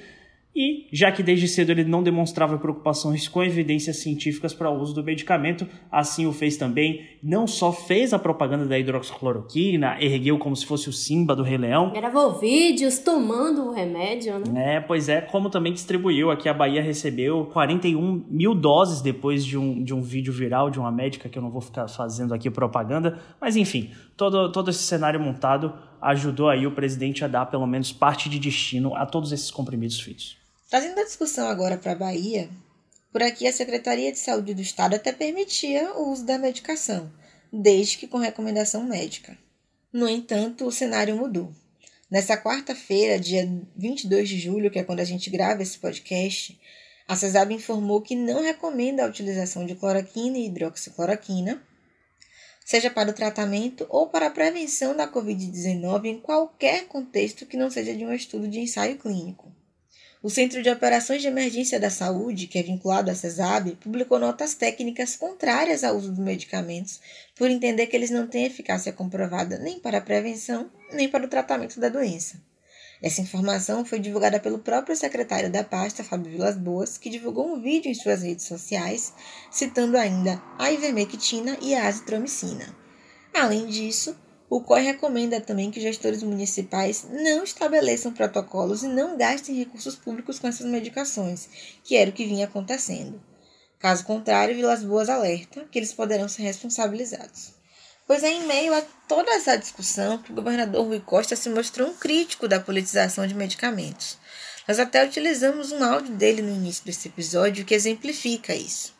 e, 0.55 0.87
já 0.91 1.11
que 1.11 1.23
desde 1.23 1.47
cedo 1.47 1.71
ele 1.71 1.85
não 1.85 2.03
demonstrava 2.03 2.57
preocupações 2.57 3.27
com 3.27 3.41
evidências 3.41 3.97
científicas 3.97 4.53
para 4.53 4.69
o 4.69 4.79
uso 4.79 4.93
do 4.93 5.03
medicamento, 5.03 5.65
assim 5.89 6.25
o 6.25 6.33
fez 6.33 6.57
também. 6.57 7.05
Não 7.23 7.47
só 7.47 7.71
fez 7.71 8.13
a 8.13 8.19
propaganda 8.19 8.65
da 8.65 8.77
hidroxicloroquina, 8.77 9.97
ergueu 10.01 10.37
como 10.37 10.55
se 10.55 10.65
fosse 10.65 10.89
o 10.89 10.93
Simba 10.93 11.35
do 11.35 11.43
Rei 11.43 11.57
Leão. 11.57 11.93
Gravou 11.93 12.37
vídeos 12.37 12.99
tomando 12.99 13.67
o 13.67 13.71
remédio, 13.71 14.39
né? 14.39 14.75
É, 14.75 14.79
pois 14.81 15.07
é, 15.07 15.21
como 15.21 15.49
também 15.49 15.71
distribuiu. 15.71 16.29
Aqui 16.29 16.49
a 16.49 16.53
Bahia 16.53 16.81
recebeu 16.81 17.45
41 17.53 18.25
mil 18.29 18.53
doses 18.53 19.01
depois 19.01 19.45
de 19.45 19.57
um, 19.57 19.81
de 19.81 19.93
um 19.93 20.01
vídeo 20.01 20.33
viral 20.33 20.69
de 20.69 20.79
uma 20.79 20.91
médica, 20.91 21.29
que 21.29 21.37
eu 21.37 21.41
não 21.41 21.49
vou 21.49 21.61
ficar 21.61 21.87
fazendo 21.87 22.33
aqui 22.33 22.49
propaganda. 22.49 23.19
Mas 23.39 23.55
enfim, 23.55 23.91
todo, 24.17 24.51
todo 24.51 24.69
esse 24.69 24.83
cenário 24.83 25.19
montado 25.19 25.73
ajudou 26.01 26.49
aí 26.49 26.67
o 26.67 26.71
presidente 26.71 27.23
a 27.23 27.27
dar 27.27 27.45
pelo 27.45 27.65
menos 27.65 27.93
parte 27.93 28.27
de 28.27 28.39
destino 28.39 28.95
a 28.95 29.05
todos 29.05 29.31
esses 29.31 29.51
comprimidos 29.51 29.99
feitos. 29.99 30.40
Trazendo 30.71 31.01
a 31.01 31.03
discussão 31.03 31.49
agora 31.49 31.77
para 31.77 31.91
a 31.91 31.95
Bahia, 31.95 32.49
por 33.11 33.21
aqui 33.21 33.45
a 33.45 33.51
Secretaria 33.51 34.09
de 34.09 34.17
Saúde 34.17 34.53
do 34.53 34.61
Estado 34.61 34.95
até 34.95 35.11
permitia 35.11 35.91
o 35.95 36.09
uso 36.09 36.25
da 36.25 36.37
medicação, 36.37 37.11
desde 37.51 37.97
que 37.97 38.07
com 38.07 38.17
recomendação 38.17 38.85
médica. 38.85 39.37
No 39.91 40.07
entanto, 40.07 40.65
o 40.65 40.71
cenário 40.71 41.17
mudou. 41.17 41.51
Nessa 42.09 42.37
quarta-feira, 42.37 43.19
dia 43.19 43.45
22 43.75 44.29
de 44.29 44.39
julho, 44.39 44.71
que 44.71 44.79
é 44.79 44.83
quando 44.85 45.01
a 45.01 45.03
gente 45.03 45.29
grava 45.29 45.61
esse 45.61 45.77
podcast, 45.77 46.57
a 47.05 47.17
CESAB 47.17 47.53
informou 47.53 48.01
que 48.01 48.15
não 48.15 48.41
recomenda 48.41 49.03
a 49.03 49.09
utilização 49.09 49.65
de 49.65 49.75
cloroquina 49.75 50.37
e 50.37 50.45
hidroxicloroquina, 50.45 51.61
seja 52.63 52.89
para 52.89 53.09
o 53.09 53.13
tratamento 53.13 53.85
ou 53.89 54.07
para 54.07 54.27
a 54.27 54.31
prevenção 54.31 54.95
da 54.95 55.05
Covid-19 55.05 56.05
em 56.05 56.21
qualquer 56.21 56.87
contexto 56.87 57.45
que 57.45 57.57
não 57.57 57.69
seja 57.69 57.93
de 57.93 58.05
um 58.05 58.13
estudo 58.13 58.47
de 58.47 58.61
ensaio 58.61 58.97
clínico. 58.97 59.51
O 60.23 60.29
Centro 60.29 60.61
de 60.61 60.69
Operações 60.69 61.19
de 61.23 61.27
Emergência 61.27 61.79
da 61.79 61.89
Saúde, 61.89 62.45
que 62.45 62.59
é 62.59 62.61
vinculado 62.61 63.09
à 63.09 63.15
CESAB, 63.15 63.75
publicou 63.77 64.19
notas 64.19 64.53
técnicas 64.53 65.15
contrárias 65.15 65.83
ao 65.83 65.97
uso 65.97 66.09
dos 66.09 66.19
medicamentos, 66.19 67.01
por 67.35 67.49
entender 67.49 67.87
que 67.87 67.95
eles 67.95 68.11
não 68.11 68.27
têm 68.27 68.45
eficácia 68.45 68.93
comprovada 68.93 69.57
nem 69.57 69.79
para 69.79 69.97
a 69.97 70.01
prevenção, 70.01 70.69
nem 70.93 71.09
para 71.09 71.25
o 71.25 71.27
tratamento 71.27 71.79
da 71.79 71.89
doença. 71.89 72.39
Essa 73.01 73.21
informação 73.21 73.83
foi 73.83 73.97
divulgada 73.97 74.39
pelo 74.39 74.59
próprio 74.59 74.95
secretário 74.95 75.51
da 75.51 75.63
pasta, 75.63 76.03
Fábio 76.03 76.31
Vilas 76.31 76.55
Boas, 76.55 76.99
que 76.99 77.09
divulgou 77.09 77.51
um 77.51 77.59
vídeo 77.59 77.89
em 77.89 77.95
suas 77.95 78.21
redes 78.21 78.45
sociais, 78.45 79.11
citando 79.49 79.97
ainda 79.97 80.39
a 80.59 80.71
ivermectina 80.71 81.57
e 81.63 81.73
a 81.73 81.87
azitromicina. 81.87 82.75
Além 83.33 83.65
disso, 83.65 84.15
o 84.51 84.59
COI 84.59 84.81
recomenda 84.81 85.39
também 85.39 85.71
que 85.71 85.79
gestores 85.79 86.21
municipais 86.21 87.05
não 87.09 87.41
estabeleçam 87.41 88.11
protocolos 88.11 88.83
e 88.83 88.87
não 88.89 89.15
gastem 89.17 89.55
recursos 89.55 89.95
públicos 89.95 90.39
com 90.39 90.47
essas 90.49 90.67
medicações, 90.67 91.47
que 91.85 91.95
era 91.95 92.09
o 92.09 92.13
que 92.13 92.25
vinha 92.25 92.47
acontecendo. 92.47 93.23
Caso 93.79 94.03
contrário, 94.03 94.53
Vilas 94.53 94.83
Boas 94.83 95.07
alerta 95.07 95.65
que 95.71 95.79
eles 95.79 95.93
poderão 95.93 96.27
ser 96.27 96.41
responsabilizados. 96.41 97.53
Pois 98.05 98.25
é 98.25 98.29
em 98.29 98.45
meio 98.45 98.73
a 98.73 98.81
toda 99.07 99.31
essa 99.31 99.55
discussão 99.55 100.17
que 100.17 100.33
o 100.33 100.35
governador 100.35 100.85
Rui 100.85 100.99
Costa 100.99 101.33
se 101.37 101.49
mostrou 101.49 101.87
um 101.87 101.93
crítico 101.93 102.45
da 102.45 102.59
politização 102.59 103.25
de 103.25 103.33
medicamentos. 103.33 104.17
Nós 104.67 104.79
até 104.79 105.05
utilizamos 105.05 105.71
um 105.71 105.81
áudio 105.81 106.13
dele 106.13 106.41
no 106.41 106.53
início 106.53 106.83
desse 106.83 107.07
episódio 107.07 107.63
que 107.63 107.73
exemplifica 107.73 108.53
isso. 108.53 108.93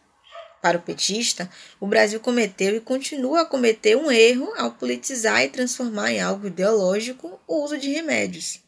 Para 0.61 0.77
o 0.77 0.81
petista, 0.81 1.49
o 1.79 1.87
Brasil 1.87 2.19
cometeu 2.19 2.75
e 2.75 2.79
continua 2.79 3.41
a 3.41 3.45
cometer 3.45 3.97
um 3.97 4.11
erro 4.11 4.53
ao 4.57 4.71
politizar 4.71 5.41
e 5.43 5.49
transformar 5.49 6.11
em 6.11 6.21
algo 6.21 6.47
ideológico 6.47 7.39
o 7.47 7.63
uso 7.63 7.79
de 7.79 7.89
remédios. 7.89 8.59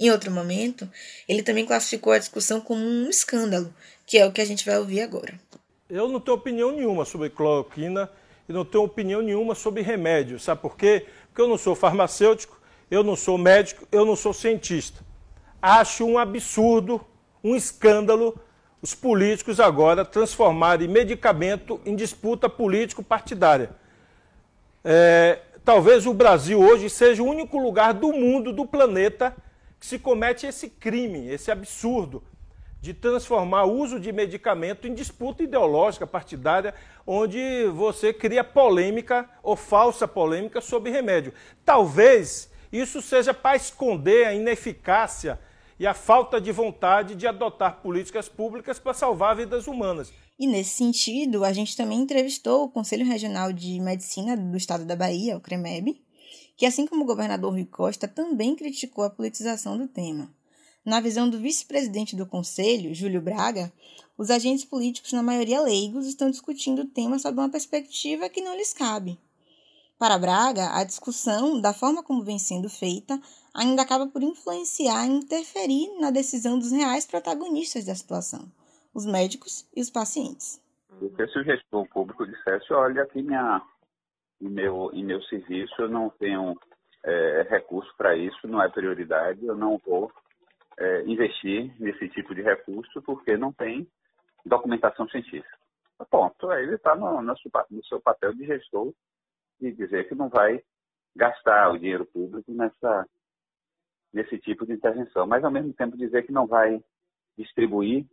Em 0.00 0.10
outro 0.10 0.30
momento, 0.30 0.90
ele 1.28 1.42
também 1.42 1.66
classificou 1.66 2.12
a 2.12 2.18
discussão 2.18 2.60
como 2.60 2.80
um 2.80 3.10
escândalo, 3.10 3.72
que 4.06 4.16
é 4.16 4.26
o 4.26 4.32
que 4.32 4.40
a 4.40 4.44
gente 4.44 4.64
vai 4.64 4.78
ouvir 4.78 5.02
agora. 5.02 5.38
Eu 5.88 6.08
não 6.08 6.18
tenho 6.18 6.36
opinião 6.36 6.72
nenhuma 6.72 7.04
sobre 7.04 7.28
cloroquina 7.28 8.10
e 8.48 8.52
não 8.52 8.64
tenho 8.64 8.84
opinião 8.84 9.20
nenhuma 9.20 9.54
sobre 9.54 9.82
remédio. 9.82 10.40
Sabe 10.40 10.62
por 10.62 10.76
quê? 10.76 11.06
Porque 11.28 11.42
eu 11.42 11.48
não 11.48 11.58
sou 11.58 11.74
farmacêutico, 11.74 12.58
eu 12.90 13.04
não 13.04 13.16
sou 13.16 13.36
médico, 13.36 13.86
eu 13.92 14.04
não 14.06 14.16
sou 14.16 14.32
cientista. 14.32 15.04
Acho 15.60 16.06
um 16.06 16.18
absurdo, 16.18 17.04
um 17.42 17.54
escândalo 17.54 18.38
os 18.84 18.94
políticos 18.94 19.60
agora 19.60 20.04
transformarem 20.04 20.86
medicamento 20.86 21.80
em 21.86 21.96
disputa 21.96 22.50
político-partidária. 22.50 23.70
É, 24.84 25.40
talvez 25.64 26.04
o 26.04 26.12
Brasil 26.12 26.60
hoje 26.60 26.90
seja 26.90 27.22
o 27.22 27.26
único 27.26 27.56
lugar 27.56 27.94
do 27.94 28.12
mundo, 28.12 28.52
do 28.52 28.66
planeta, 28.66 29.34
que 29.80 29.86
se 29.86 29.98
comete 29.98 30.46
esse 30.46 30.68
crime, 30.68 31.30
esse 31.30 31.50
absurdo 31.50 32.22
de 32.78 32.92
transformar 32.92 33.64
o 33.64 33.72
uso 33.72 33.98
de 33.98 34.12
medicamento 34.12 34.86
em 34.86 34.92
disputa 34.92 35.42
ideológica 35.42 36.06
partidária, 36.06 36.74
onde 37.06 37.64
você 37.68 38.12
cria 38.12 38.44
polêmica 38.44 39.26
ou 39.42 39.56
falsa 39.56 40.06
polêmica 40.06 40.60
sobre 40.60 40.90
remédio. 40.90 41.32
Talvez 41.64 42.50
isso 42.70 43.00
seja 43.00 43.32
para 43.32 43.56
esconder 43.56 44.26
a 44.26 44.34
ineficácia 44.34 45.40
e 45.78 45.86
a 45.86 45.94
falta 45.94 46.40
de 46.40 46.52
vontade 46.52 47.14
de 47.14 47.26
adotar 47.26 47.80
políticas 47.82 48.28
públicas 48.28 48.78
para 48.78 48.94
salvar 48.94 49.36
vidas 49.36 49.66
humanas. 49.66 50.12
E 50.38 50.46
nesse 50.46 50.70
sentido, 50.70 51.44
a 51.44 51.52
gente 51.52 51.76
também 51.76 52.00
entrevistou 52.00 52.64
o 52.64 52.68
Conselho 52.68 53.06
Regional 53.06 53.52
de 53.52 53.78
Medicina 53.80 54.36
do 54.36 54.56
Estado 54.56 54.84
da 54.84 54.96
Bahia, 54.96 55.36
o 55.36 55.40
CREMEB, 55.40 56.02
que 56.56 56.66
assim 56.66 56.86
como 56.86 57.02
o 57.02 57.06
governador 57.06 57.52
Rui 57.52 57.64
Costa 57.64 58.08
também 58.08 58.54
criticou 58.54 59.04
a 59.04 59.10
politização 59.10 59.76
do 59.76 59.88
tema. 59.88 60.28
Na 60.84 61.00
visão 61.00 61.30
do 61.30 61.38
vice-presidente 61.38 62.14
do 62.14 62.26
Conselho, 62.26 62.94
Júlio 62.94 63.22
Braga, 63.22 63.72
os 64.18 64.30
agentes 64.30 64.64
políticos, 64.64 65.12
na 65.12 65.22
maioria 65.22 65.60
leigos, 65.60 66.06
estão 66.06 66.30
discutindo 66.30 66.82
o 66.82 66.86
tema 66.86 67.18
sob 67.18 67.38
uma 67.38 67.48
perspectiva 67.48 68.28
que 68.28 68.42
não 68.42 68.56
lhes 68.56 68.72
cabe. 68.72 69.18
Para 69.98 70.18
Braga, 70.18 70.76
a 70.76 70.84
discussão, 70.84 71.60
da 71.60 71.72
forma 71.72 72.02
como 72.02 72.22
vem 72.22 72.38
sendo 72.38 72.68
feita, 72.68 73.20
ainda 73.54 73.82
acaba 73.82 74.06
por 74.06 74.22
influenciar 74.22 75.06
e 75.06 75.10
interferir 75.10 75.98
na 76.00 76.10
decisão 76.10 76.58
dos 76.58 76.72
reais 76.72 77.06
protagonistas 77.06 77.84
da 77.84 77.94
situação, 77.94 78.50
os 78.92 79.06
médicos 79.06 79.68
e 79.74 79.80
os 79.80 79.90
pacientes. 79.90 80.60
Porque 80.98 81.26
se 81.28 81.38
o 81.38 81.44
gestor 81.44 81.88
público 81.88 82.26
dissesse, 82.26 82.72
olha, 82.72 83.02
aqui 83.02 83.22
minha, 83.22 83.62
em, 84.40 84.48
meu, 84.48 84.90
em 84.92 85.04
meu 85.04 85.22
serviço 85.22 85.74
eu 85.78 85.88
não 85.88 86.10
tenho 86.10 86.58
é, 87.04 87.46
recurso 87.48 87.92
para 87.96 88.16
isso, 88.16 88.48
não 88.48 88.62
é 88.62 88.68
prioridade, 88.68 89.44
eu 89.44 89.54
não 89.54 89.78
vou 89.78 90.10
é, 90.78 91.02
investir 91.02 91.72
nesse 91.78 92.08
tipo 92.08 92.34
de 92.34 92.42
recurso 92.42 93.02
porque 93.02 93.36
não 93.36 93.52
tem 93.52 93.86
documentação 94.44 95.08
científica. 95.08 95.58
Ponto. 96.10 96.50
Aí 96.50 96.64
ele 96.64 96.74
está 96.74 96.94
no, 96.96 97.22
no, 97.22 97.36
seu 97.84 98.00
papel 98.00 98.34
de 98.34 98.44
gestor 98.46 98.92
de 99.60 99.72
dizer 99.72 100.08
que 100.08 100.14
não 100.14 100.28
vai 100.28 100.62
gastar 101.14 101.70
o 101.70 101.78
dinheiro 101.78 102.04
público 102.04 102.52
nessa, 102.52 103.06
nesse 104.14 104.38
tipo 104.38 104.64
de 104.64 104.72
intervenção, 104.72 105.26
mas 105.26 105.42
ao 105.44 105.50
mesmo 105.50 105.74
tempo 105.74 105.96
dizer 105.96 106.24
que 106.24 106.32
não 106.32 106.46
vai 106.46 106.80
distribuir, 107.36 108.06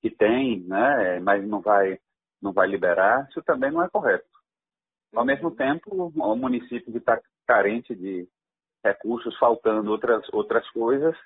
que 0.00 0.10
tem, 0.10 0.60
né, 0.60 1.20
mas 1.20 1.46
não 1.46 1.60
vai, 1.60 2.00
não 2.40 2.52
vai 2.52 2.66
liberar, 2.66 3.28
isso 3.28 3.42
também 3.42 3.70
não 3.70 3.82
é 3.82 3.88
correto. 3.90 4.26
Ao 5.14 5.24
mesmo 5.24 5.50
tempo, 5.54 6.12
o 6.16 6.36
município 6.36 6.92
que 6.92 6.98
está 6.98 7.20
carente 7.46 7.94
de 7.94 8.26
recursos, 8.84 9.36
faltando 9.38 9.90
outras, 9.90 10.26
outras 10.32 10.68
coisas, 10.70 11.16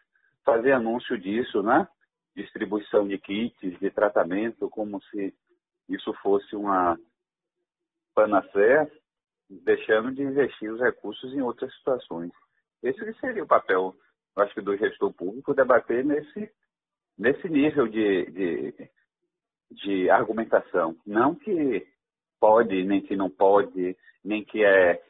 fazer 0.44 0.72
anúncio 0.72 1.18
disso, 1.18 1.62
né? 1.62 1.86
Distribuição 2.34 3.06
de 3.06 3.18
kits 3.18 3.78
de 3.78 3.90
tratamento, 3.90 4.68
como 4.70 5.00
se 5.04 5.34
isso 5.88 6.12
fosse 6.22 6.56
uma 6.56 6.98
panacea, 8.14 8.90
deixando 9.48 10.12
de 10.12 10.22
investir 10.22 10.72
os 10.72 10.80
recursos 10.80 11.32
em 11.34 11.42
outras 11.42 11.72
situações. 11.76 12.32
Esse 12.82 13.12
seria 13.20 13.44
o 13.44 13.46
papel, 13.46 13.94
acho 14.36 14.54
que, 14.54 14.60
do 14.60 14.76
gestor 14.76 15.12
público, 15.12 15.54
debater 15.54 16.04
nesse, 16.04 16.50
nesse 17.16 17.48
nível 17.48 17.86
de, 17.86 18.26
de, 18.30 18.74
de 19.70 20.10
argumentação. 20.10 20.96
Não 21.06 21.34
que 21.34 21.86
pode, 22.40 22.82
nem 22.84 23.00
que 23.00 23.14
não 23.14 23.30
pode, 23.30 23.96
nem 24.24 24.44
que 24.44 24.64
é, 24.64 25.00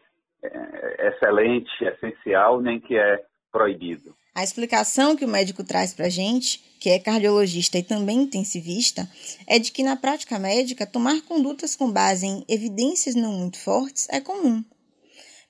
é 0.43 1.09
excelente, 1.09 1.71
essencial, 1.83 2.61
nem 2.61 2.79
que 2.79 2.97
é 2.97 3.25
proibido. 3.51 4.15
A 4.35 4.43
explicação 4.43 5.15
que 5.15 5.27
o 5.27 5.29
médico 5.29 5.63
traz 5.63 5.93
para 5.93 6.07
a 6.07 6.11
gente, 6.11 6.59
que 6.81 6.89
é 6.89 6.99
cardiologista 6.99 7.79
e 7.79 7.83
também 7.83 8.23
intensivista, 8.23 9.07
é 9.47 9.59
de 9.59 9.71
que 9.71 9.83
na 9.83 9.95
prática 9.95 10.39
médica 10.39 10.87
tomar 10.87 11.21
condutas 11.23 11.77
com 11.77 11.93
base 11.93 12.27
em 12.27 12.45
evidências 12.49 13.15
não 13.15 13.33
muito 13.33 13.59
fortes 13.59 14.09
é 14.09 14.21
comum. 14.21 14.65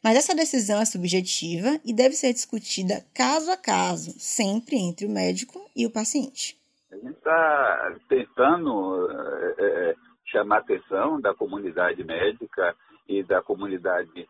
Mas 0.03 0.17
essa 0.17 0.35
decisão 0.35 0.81
é 0.81 0.85
subjetiva 0.85 1.79
e 1.85 1.95
deve 1.95 2.15
ser 2.15 2.33
discutida 2.33 3.05
caso 3.15 3.51
a 3.53 3.57
caso, 3.57 4.11
sempre 4.19 4.77
entre 4.77 5.07
o 5.07 5.11
médico 5.11 5.61
e 5.77 5.87
o 5.87 5.93
paciente. 5.93 6.59
A 6.91 6.97
gente 6.97 7.17
está 7.17 7.97
tentando 8.09 9.09
é, 9.59 9.95
chamar 10.27 10.57
a 10.57 10.61
atenção 10.61 11.21
da 11.21 11.33
comunidade 11.35 12.03
médica 12.03 12.75
e 13.09 13.23
da 13.23 13.41
comunidade 13.41 14.29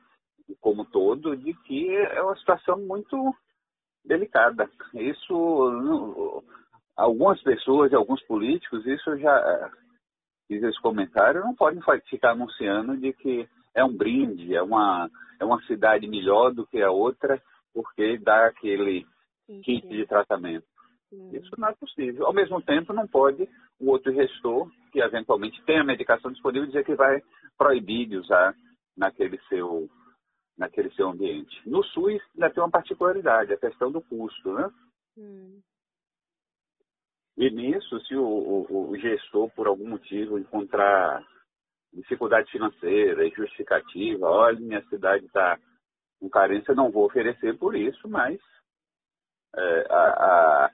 como 0.61 0.85
todo 0.85 1.37
de 1.37 1.55
que 1.55 1.97
é 1.97 2.23
uma 2.23 2.37
situação 2.37 2.79
muito 2.79 3.35
delicada. 4.05 4.69
Isso, 4.95 6.43
algumas 6.97 7.41
pessoas 7.43 7.95
alguns 7.95 8.23
políticos, 8.25 8.85
isso 8.87 9.17
já 9.19 9.71
fiz 10.47 10.63
esse 10.63 10.81
comentário, 10.83 11.41
não 11.41 11.55
podem 11.55 11.81
ficar 12.09 12.33
anunciando 12.33 12.97
de 12.97 13.13
que 13.15 13.49
é 13.75 13.85
um 13.85 13.97
brinde, 13.97 14.55
é 14.55 14.63
uma, 14.63 15.11
é 15.41 15.45
uma 15.45 15.61
cidade 15.63 16.07
melhor 16.07 16.53
do 16.53 16.67
que 16.67 16.81
a 16.83 16.91
outra, 16.91 17.41
porque 17.73 18.19
dá 18.19 18.47
aquele 18.47 19.07
kit 19.63 19.87
de 19.87 20.07
tratamento. 20.07 20.67
Isso 21.33 21.51
não 21.59 21.69
é 21.69 21.75
possível. 21.75 22.27
Ao 22.27 22.33
mesmo 22.33 22.61
tempo, 22.63 22.93
não 22.93 23.07
pode 23.07 23.47
o 23.79 23.91
outro 23.91 24.13
gestor, 24.15 24.71
que 24.91 25.01
eventualmente 25.01 25.63
tem 25.65 25.79
a 25.79 25.85
medicação 25.85 26.31
disponível, 26.33 26.67
dizer 26.67 26.85
que 26.85 26.95
vai 26.95 27.23
proibir 27.59 28.09
de 28.09 28.17
usar 28.17 28.55
naquele 28.97 29.39
seu 29.49 29.89
naquele 30.57 30.91
seu 30.93 31.09
ambiente. 31.09 31.61
No 31.67 31.83
SUS 31.83 32.23
ainda 32.35 32.51
tem 32.51 32.63
uma 32.63 32.71
particularidade, 32.71 33.53
a 33.53 33.59
questão 33.59 33.91
do 33.91 34.01
custo, 34.03 34.53
né? 34.53 34.71
Hum. 35.17 35.61
E 37.37 37.51
nisso, 37.51 37.99
se 38.03 38.15
o, 38.15 38.25
o, 38.25 38.91
o, 38.91 38.99
gestor, 38.99 39.51
por 39.51 39.67
algum 39.67 39.89
motivo, 39.89 40.39
encontrar 40.39 41.27
dificuldade 41.93 42.51
financeira 42.51 43.29
justificativa, 43.31 44.27
olha, 44.27 44.59
minha 44.59 44.83
cidade 44.89 45.27
está 45.27 45.59
com 46.19 46.29
carência, 46.29 46.75
não 46.75 46.91
vou 46.91 47.07
oferecer 47.07 47.59
por 47.59 47.75
isso, 47.75 48.09
mas 48.09 48.41
é, 49.55 49.87
a, 49.91 50.05
a, 50.05 50.71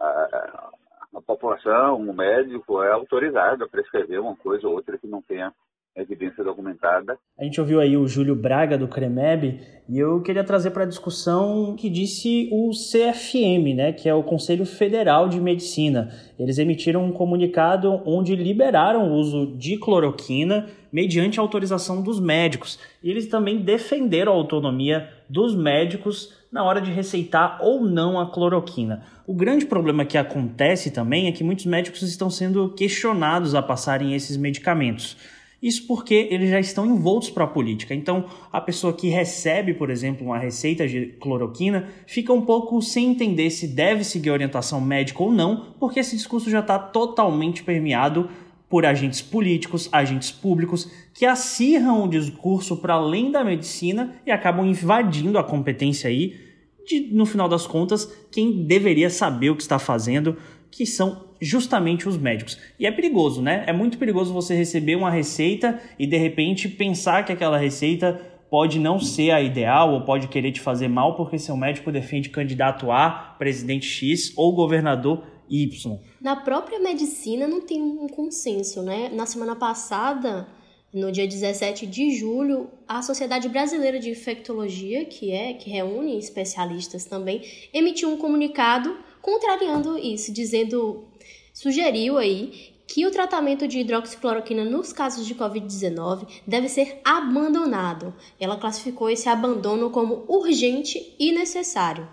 a, 0.00 0.70
a 1.16 1.22
população, 1.22 1.96
o 1.96 2.14
médico 2.14 2.82
é 2.82 2.90
autorizado 2.92 3.64
a 3.64 3.68
prescrever 3.68 4.20
uma 4.20 4.36
coisa 4.36 4.66
ou 4.66 4.74
outra 4.74 4.98
que 4.98 5.06
não 5.06 5.22
tenha 5.22 5.52
evidência 6.00 6.42
documentada. 6.44 7.18
A 7.38 7.44
gente 7.44 7.60
ouviu 7.60 7.80
aí 7.80 7.96
o 7.96 8.06
Júlio 8.06 8.34
Braga 8.34 8.76
do 8.76 8.88
CREMEB 8.88 9.60
e 9.88 9.98
eu 9.98 10.20
queria 10.20 10.44
trazer 10.44 10.70
para 10.70 10.84
a 10.84 10.86
discussão 10.86 11.70
o 11.70 11.74
que 11.74 11.88
disse 11.88 12.48
o 12.52 12.70
CFM, 12.70 13.74
né, 13.74 13.92
que 13.92 14.08
é 14.08 14.14
o 14.14 14.22
Conselho 14.22 14.66
Federal 14.66 15.28
de 15.28 15.40
Medicina. 15.40 16.10
Eles 16.38 16.58
emitiram 16.58 17.04
um 17.04 17.12
comunicado 17.12 18.02
onde 18.04 18.36
liberaram 18.36 19.10
o 19.10 19.14
uso 19.14 19.56
de 19.56 19.78
cloroquina 19.78 20.66
mediante 20.92 21.38
autorização 21.38 22.02
dos 22.02 22.20
médicos. 22.20 22.78
E 23.02 23.10
eles 23.10 23.26
também 23.28 23.58
defenderam 23.58 24.32
a 24.32 24.36
autonomia 24.36 25.08
dos 25.28 25.54
médicos 25.54 26.36
na 26.50 26.64
hora 26.64 26.80
de 26.80 26.90
receitar 26.90 27.58
ou 27.62 27.84
não 27.84 28.18
a 28.18 28.30
cloroquina. 28.30 29.02
O 29.26 29.34
grande 29.34 29.66
problema 29.66 30.04
que 30.04 30.16
acontece 30.16 30.90
também 30.90 31.26
é 31.26 31.32
que 31.32 31.44
muitos 31.44 31.66
médicos 31.66 32.02
estão 32.02 32.30
sendo 32.30 32.70
questionados 32.70 33.54
a 33.54 33.62
passarem 33.62 34.14
esses 34.14 34.36
medicamentos. 34.36 35.16
Isso 35.60 35.86
porque 35.88 36.28
eles 36.30 36.50
já 36.50 36.60
estão 36.60 36.86
envoltos 36.86 37.30
para 37.30 37.44
a 37.44 37.48
política. 37.48 37.92
Então, 37.92 38.26
a 38.52 38.60
pessoa 38.60 38.92
que 38.92 39.08
recebe, 39.08 39.74
por 39.74 39.90
exemplo, 39.90 40.24
uma 40.26 40.38
receita 40.38 40.86
de 40.86 41.06
cloroquina 41.20 41.88
fica 42.06 42.32
um 42.32 42.42
pouco 42.42 42.80
sem 42.80 43.10
entender 43.10 43.50
se 43.50 43.66
deve 43.66 44.04
seguir 44.04 44.30
orientação 44.30 44.80
médica 44.80 45.22
ou 45.22 45.32
não, 45.32 45.74
porque 45.80 45.98
esse 45.98 46.16
discurso 46.16 46.48
já 46.48 46.60
está 46.60 46.78
totalmente 46.78 47.64
permeado 47.64 48.30
por 48.68 48.86
agentes 48.86 49.20
políticos, 49.20 49.88
agentes 49.90 50.30
públicos 50.30 50.90
que 51.12 51.24
acirram 51.24 52.04
o 52.04 52.08
discurso 52.08 52.76
para 52.76 52.94
além 52.94 53.32
da 53.32 53.42
medicina 53.42 54.14
e 54.24 54.30
acabam 54.30 54.66
invadindo 54.66 55.38
a 55.38 55.44
competência 55.44 56.08
aí 56.08 56.48
de, 56.88 57.00
no 57.12 57.26
final 57.26 57.48
das 57.48 57.66
contas, 57.66 58.10
quem 58.30 58.64
deveria 58.64 59.10
saber 59.10 59.50
o 59.50 59.56
que 59.56 59.62
está 59.62 59.78
fazendo, 59.78 60.36
que 60.70 60.86
são 60.86 61.28
justamente 61.40 62.08
os 62.08 62.16
médicos. 62.16 62.58
E 62.78 62.86
é 62.86 62.90
perigoso, 62.90 63.40
né? 63.40 63.64
É 63.66 63.72
muito 63.72 63.98
perigoso 63.98 64.32
você 64.32 64.54
receber 64.54 64.96
uma 64.96 65.10
receita 65.10 65.80
e 65.98 66.06
de 66.06 66.16
repente 66.16 66.68
pensar 66.68 67.24
que 67.24 67.32
aquela 67.32 67.58
receita 67.58 68.20
pode 68.50 68.78
não 68.78 68.98
ser 68.98 69.30
a 69.30 69.42
ideal 69.42 69.92
ou 69.92 70.04
pode 70.04 70.28
querer 70.28 70.52
te 70.52 70.60
fazer 70.60 70.88
mal 70.88 71.14
porque 71.16 71.38
seu 71.38 71.56
médico 71.56 71.92
defende 71.92 72.30
candidato 72.30 72.90
A, 72.90 73.36
presidente 73.38 73.86
X 73.86 74.32
ou 74.36 74.54
governador 74.54 75.22
Y. 75.48 75.98
Na 76.20 76.36
própria 76.36 76.78
medicina 76.78 77.46
não 77.46 77.60
tem 77.60 77.80
um 77.80 78.06
consenso, 78.06 78.82
né? 78.82 79.10
Na 79.12 79.26
semana 79.26 79.54
passada, 79.54 80.48
no 80.92 81.12
dia 81.12 81.26
17 81.26 81.86
de 81.86 82.16
julho, 82.16 82.70
a 82.86 83.02
Sociedade 83.02 83.48
Brasileira 83.48 83.98
de 83.98 84.10
Infectologia, 84.10 85.04
que 85.04 85.30
é 85.30 85.52
que 85.52 85.70
reúne 85.70 86.18
especialistas 86.18 87.04
também, 87.04 87.42
emitiu 87.72 88.10
um 88.10 88.16
comunicado 88.16 88.96
contrariando 89.20 89.98
isso, 89.98 90.32
dizendo 90.32 91.04
sugeriu 91.52 92.16
aí 92.18 92.76
que 92.86 93.06
o 93.06 93.10
tratamento 93.10 93.68
de 93.68 93.80
hidroxicloroquina 93.80 94.64
nos 94.64 94.92
casos 94.92 95.26
de 95.26 95.34
Covid-19 95.34 96.26
deve 96.46 96.68
ser 96.68 97.00
abandonado. 97.04 98.14
Ela 98.40 98.56
classificou 98.56 99.10
esse 99.10 99.28
abandono 99.28 99.90
como 99.90 100.24
urgente 100.26 101.14
e 101.18 101.30
necessário. 101.30 102.08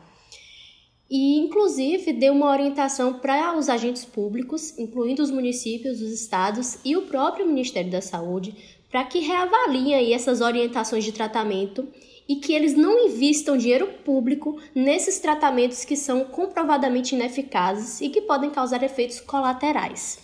E, 1.09 1.37
inclusive, 1.37 2.11
deu 2.11 2.33
uma 2.33 2.49
orientação 2.49 3.13
para 3.13 3.55
os 3.57 3.69
agentes 3.69 4.03
públicos, 4.03 4.77
incluindo 4.77 5.21
os 5.21 5.31
municípios, 5.31 6.01
os 6.01 6.11
estados 6.11 6.79
e 6.83 6.97
o 6.97 7.03
próprio 7.03 7.47
Ministério 7.47 7.91
da 7.91 8.01
Saúde, 8.01 8.55
para 8.89 9.03
que 9.05 9.19
reavaliem 9.19 10.13
essas 10.13 10.41
orientações 10.41 11.03
de 11.03 11.11
tratamento 11.11 11.87
e 12.27 12.37
que 12.37 12.53
eles 12.53 12.75
não 12.75 13.07
invistam 13.07 13.57
dinheiro 13.57 13.87
público 14.03 14.59
nesses 14.73 15.19
tratamentos 15.19 15.85
que 15.85 15.95
são 15.95 16.25
comprovadamente 16.25 17.15
ineficazes 17.15 18.01
e 18.01 18.09
que 18.09 18.21
podem 18.21 18.49
causar 18.49 18.81
efeitos 18.83 19.19
colaterais. 19.19 20.19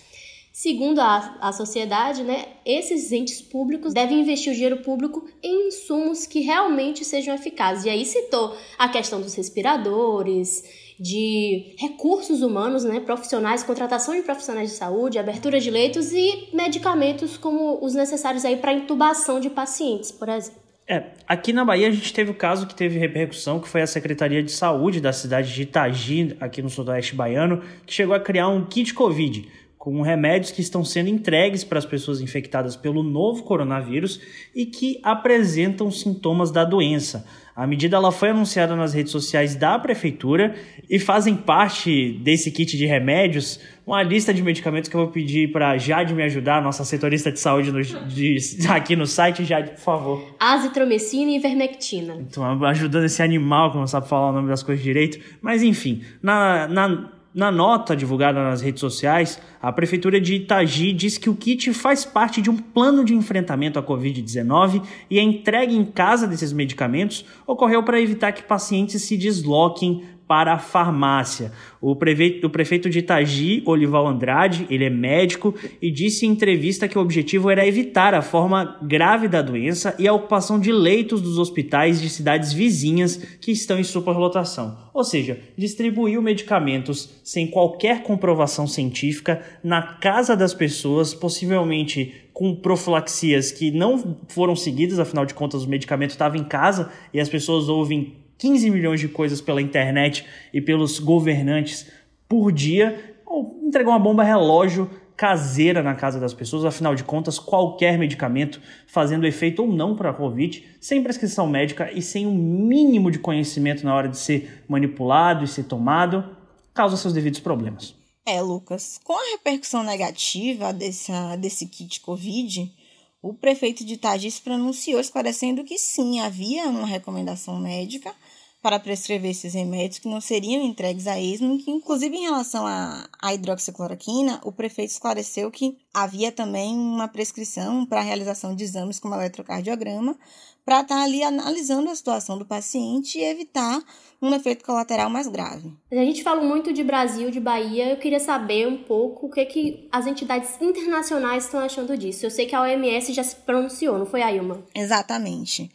Segundo 0.54 1.00
a, 1.00 1.38
a 1.40 1.54
sociedade, 1.54 2.24
né, 2.24 2.46
esses 2.66 3.12
entes 3.12 3.42
públicos 3.42 3.94
devem 3.94 4.20
investir 4.20 4.52
o 4.52 4.56
dinheiro 4.56 4.82
público 4.82 5.26
em 5.42 5.70
insumos 5.70 6.28
que 6.28 6.42
realmente 6.42 7.06
sejam 7.06 7.34
eficazes. 7.34 7.86
E 7.86 7.90
aí 7.90 8.06
citou 8.06 8.58
a 8.78 8.90
questão 8.90 9.22
dos 9.22 9.34
respiradores, 9.34 10.64
de 11.00 11.74
recursos 11.80 12.42
humanos, 12.42 12.84
né, 12.84 13.00
profissionais, 13.00 13.64
contratação 13.64 14.14
de 14.14 14.22
profissionais 14.22 14.70
de 14.70 14.76
saúde, 14.76 15.18
abertura 15.18 15.60
de 15.60 15.72
leitos 15.72 16.12
e 16.12 16.50
medicamentos 16.54 17.38
como 17.38 17.84
os 17.84 17.96
necessários 17.96 18.44
aí 18.44 18.58
para 18.58 18.74
intubação 18.74 19.40
de 19.40 19.50
pacientes, 19.50 20.12
por 20.12 20.30
exemplo. 20.30 20.71
É, 20.92 21.04
aqui 21.26 21.54
na 21.54 21.64
Bahia 21.64 21.88
a 21.88 21.92
gente 21.92 22.12
teve 22.12 22.32
o 22.32 22.34
caso 22.34 22.68
que 22.68 22.76
teve 22.76 23.00
repercussão, 23.00 23.62
que 23.62 23.70
foi 23.70 23.82
a 23.82 23.88
Secretaria 23.88 24.44
de 24.44 24.52
Saúde 24.52 25.00
da 25.00 25.14
cidade 25.14 25.54
de 25.54 25.62
Itagi, 25.62 26.36
aqui 26.38 26.62
no 26.62 26.70
sudoeste 26.70 27.16
baiano, 27.16 27.62
que 27.86 27.94
chegou 27.94 28.14
a 28.14 28.20
criar 28.20 28.50
um 28.50 28.66
kit 28.66 28.94
Covid 28.94 29.48
com 29.82 30.00
remédios 30.04 30.52
que 30.52 30.62
estão 30.62 30.86
sendo 30.86 31.10
entregues 31.10 31.64
para 31.64 31.80
as 31.80 31.86
pessoas 31.88 32.22
infectadas 32.22 32.76
pelo 32.76 33.02
novo 33.02 33.42
coronavírus 33.42 34.22
e 34.54 34.64
que 34.64 35.00
apresentam 35.02 35.90
sintomas 35.90 36.52
da 36.52 36.64
doença. 36.64 37.26
A 37.56 37.66
medida 37.66 37.98
ela 37.98 38.12
foi 38.12 38.30
anunciada 38.30 38.76
nas 38.76 38.94
redes 38.94 39.12
sociais 39.12 39.56
da 39.56 39.80
prefeitura 39.80 40.54
e 40.88 41.00
fazem 41.00 41.36
parte 41.36 42.12
desse 42.24 42.52
kit 42.52 42.78
de 42.78 42.86
remédios 42.86 43.60
uma 43.84 44.04
lista 44.04 44.32
de 44.32 44.44
medicamentos 44.44 44.88
que 44.88 44.96
eu 44.96 45.02
vou 45.02 45.10
pedir 45.10 45.52
para 45.52 45.76
Jade 45.80 46.14
me 46.14 46.22
ajudar, 46.24 46.62
nossa 46.62 46.86
setorista 46.86 47.32
de 47.32 47.40
saúde 47.40 47.72
no, 47.72 47.82
de, 47.82 48.38
aqui 48.70 48.96
no 48.96 49.08
site. 49.08 49.44
Jade, 49.44 49.72
por 49.72 49.80
favor. 49.80 50.36
Azitromicina 50.40 51.32
e 51.32 51.38
ivermectina. 51.38 52.18
Então, 52.20 52.64
ajudando 52.66 53.06
esse 53.06 53.24
animal 53.24 53.72
que 53.72 53.78
não 53.78 53.88
sabe 53.88 54.08
falar 54.08 54.30
o 54.30 54.32
nome 54.32 54.48
das 54.48 54.62
coisas 54.62 54.84
direito. 54.84 55.20
Mas 55.42 55.64
enfim, 55.64 56.04
na, 56.22 56.68
na 56.68 57.12
na 57.34 57.52
nota 57.52 57.96
divulgada 57.96 58.44
nas 58.44 58.62
redes 58.62 58.82
sociais, 58.82 59.40
a 59.62 59.72
Prefeitura 59.72 60.20
de 60.20 60.36
Itagi 60.36 60.92
diz 60.92 61.18
que 61.18 61.30
o 61.30 61.36
kit 61.36 61.74
faz 61.74 62.04
parte 62.04 62.42
de 62.42 62.50
um 62.50 62.58
plano 62.58 63.06
de 63.06 63.14
enfrentamento 63.14 63.80
à 63.80 63.84
Covid-19 63.84 64.84
e 65.10 65.20
a 65.20 65.24
entrega 65.24 65.74
em 65.74 65.86
casa 65.86 66.28
desses 66.28 66.52
medicamentos 66.52 67.26
ocorreu 67.48 67.84
para 67.84 68.02
evitar 68.02 68.32
que 68.34 68.44
pacientes 68.44 69.02
se 69.04 69.16
desloquem 69.16 70.04
para 70.32 70.54
a 70.54 70.58
farmácia. 70.58 71.52
O 71.82 71.94
prefeito, 71.94 72.48
o 72.48 72.50
prefeito 72.50 72.90
de 72.90 73.00
Itagi, 73.00 73.62
Olival 73.66 74.08
Andrade, 74.08 74.66
ele 74.70 74.86
é 74.86 74.90
médico 74.90 75.54
e 75.82 75.92
disse 75.92 76.26
em 76.26 76.30
entrevista 76.30 76.88
que 76.88 76.98
o 76.98 77.02
objetivo 77.02 77.50
era 77.50 77.68
evitar 77.68 78.14
a 78.14 78.22
forma 78.22 78.80
grave 78.82 79.28
da 79.28 79.42
doença 79.42 79.94
e 80.00 80.08
a 80.08 80.14
ocupação 80.14 80.58
de 80.58 80.72
leitos 80.72 81.20
dos 81.20 81.38
hospitais 81.38 82.00
de 82.00 82.10
cidades 82.10 82.54
vizinhas 82.54 83.18
que 83.42 83.52
estão 83.52 83.78
em 83.78 83.84
superlotação. 83.84 84.78
Ou 84.94 85.04
seja, 85.04 85.38
distribuiu 85.58 86.22
medicamentos 86.22 87.10
sem 87.26 87.46
qualquer 87.48 88.02
comprovação 88.02 88.66
científica 88.66 89.42
na 89.62 89.82
casa 89.82 90.34
das 90.34 90.54
pessoas, 90.54 91.14
possivelmente 91.14 92.30
com 92.32 92.56
profilaxias 92.56 93.52
que 93.52 93.70
não 93.70 94.18
foram 94.30 94.56
seguidas, 94.56 94.98
afinal 94.98 95.26
de 95.26 95.34
contas 95.34 95.66
o 95.66 95.70
medicamento 95.70 96.12
estava 96.12 96.38
em 96.38 96.44
casa 96.46 96.90
e 97.14 97.20
as 97.20 97.28
pessoas 97.28 97.68
ouvem 97.68 98.22
15 98.42 98.72
milhões 98.72 99.00
de 99.00 99.08
coisas 99.08 99.40
pela 99.40 99.62
internet 99.62 100.26
e 100.52 100.60
pelos 100.60 100.98
governantes 100.98 101.86
por 102.28 102.52
dia, 102.52 103.16
ou 103.24 103.62
entregar 103.64 103.92
uma 103.92 104.00
bomba 104.00 104.24
relógio 104.24 104.90
caseira 105.16 105.84
na 105.84 105.94
casa 105.94 106.20
das 106.20 106.34
pessoas, 106.34 106.66
afinal 106.66 106.96
de 106.96 107.04
contas, 107.04 107.38
qualquer 107.38 108.00
medicamento 108.00 108.60
fazendo 108.88 109.28
efeito 109.28 109.62
ou 109.62 109.72
não 109.72 109.96
para 109.96 110.10
a 110.10 110.14
Covid, 110.14 110.66
sem 110.82 111.04
prescrição 111.04 111.46
médica 111.46 111.92
e 111.94 112.02
sem 112.02 112.26
o 112.26 112.30
um 112.30 112.36
mínimo 112.36 113.12
de 113.12 113.20
conhecimento 113.20 113.86
na 113.86 113.94
hora 113.94 114.10
de 114.10 114.18
ser 114.18 114.64
manipulado 114.68 115.44
e 115.44 115.48
ser 115.48 115.66
tomado, 115.66 116.36
causa 116.74 116.98
seus 116.98 117.14
devidos 117.14 117.40
problemas. 117.40 117.94
É, 118.26 118.42
Lucas, 118.42 119.00
com 119.04 119.14
a 119.14 119.32
repercussão 119.34 119.84
negativa 119.84 120.74
desse, 120.74 121.12
desse 121.38 121.68
kit 121.68 122.02
Covid, 122.02 122.74
o 123.22 123.34
prefeito 123.34 123.86
de 123.86 123.94
Itagi 123.94 124.32
se 124.32 124.42
pronunciou 124.42 125.00
esclarecendo 125.00 125.64
que 125.64 125.78
sim, 125.78 126.20
havia 126.20 126.68
uma 126.68 126.88
recomendação 126.88 127.60
médica 127.60 128.14
para 128.62 128.80
prescrever 128.80 129.32
esses 129.32 129.54
remédios 129.54 129.98
que 129.98 130.08
não 130.08 130.22
seriam 130.22 130.62
entregues 130.64 131.08
a 131.08 131.20
esmo, 131.20 131.58
que 131.58 131.72
inclusive 131.72 132.16
em 132.16 132.22
relação 132.22 132.66
à, 132.68 133.08
à 133.20 133.34
hidroxicloroquina, 133.34 134.40
o 134.44 134.52
prefeito 134.52 134.92
esclareceu 134.92 135.50
que 135.50 135.78
havia 135.92 136.32
também 136.32 136.76
uma 136.76 137.08
prescrição 137.08 137.86
para 137.86 138.02
a 138.02 138.04
realização 138.04 138.56
de 138.56 138.64
exames 138.64 139.00
como 139.00 139.16
eletrocardiograma, 139.16 140.16
para 140.64 140.82
estar 140.82 140.96
tá 140.96 141.04
ali 141.04 141.24
analisando 141.24 141.90
a 141.90 141.96
situação 141.96 142.38
do 142.38 142.46
paciente 142.46 143.18
e 143.18 143.24
evitar 143.24 143.82
um 144.22 144.32
efeito 144.34 144.64
colateral 144.64 145.10
mais 145.10 145.28
grave. 145.28 145.74
A 145.92 145.96
gente 145.96 146.22
fala 146.22 146.44
muito 146.44 146.72
de 146.72 146.84
Brasil, 146.84 147.32
de 147.32 147.40
Bahia, 147.40 147.90
eu 147.90 147.98
queria 147.98 148.20
saber 148.20 148.68
um 148.68 148.78
pouco 148.78 149.26
o 149.26 149.32
que, 149.32 149.44
que 149.46 149.90
as 149.92 150.06
entidades 150.06 150.62
internacionais 150.62 151.46
estão 151.46 151.60
achando 151.60 151.98
disso. 151.98 152.28
Eu 152.28 152.30
sei 152.30 152.46
que 152.46 152.56
a 152.56 152.62
OMS 152.62 153.12
já 153.12 153.24
se 153.24 153.36
pronunciou, 153.38 153.98
não 153.98 154.06
foi, 154.06 154.22
Ailma? 154.22 154.64
Exatamente. 154.76 155.72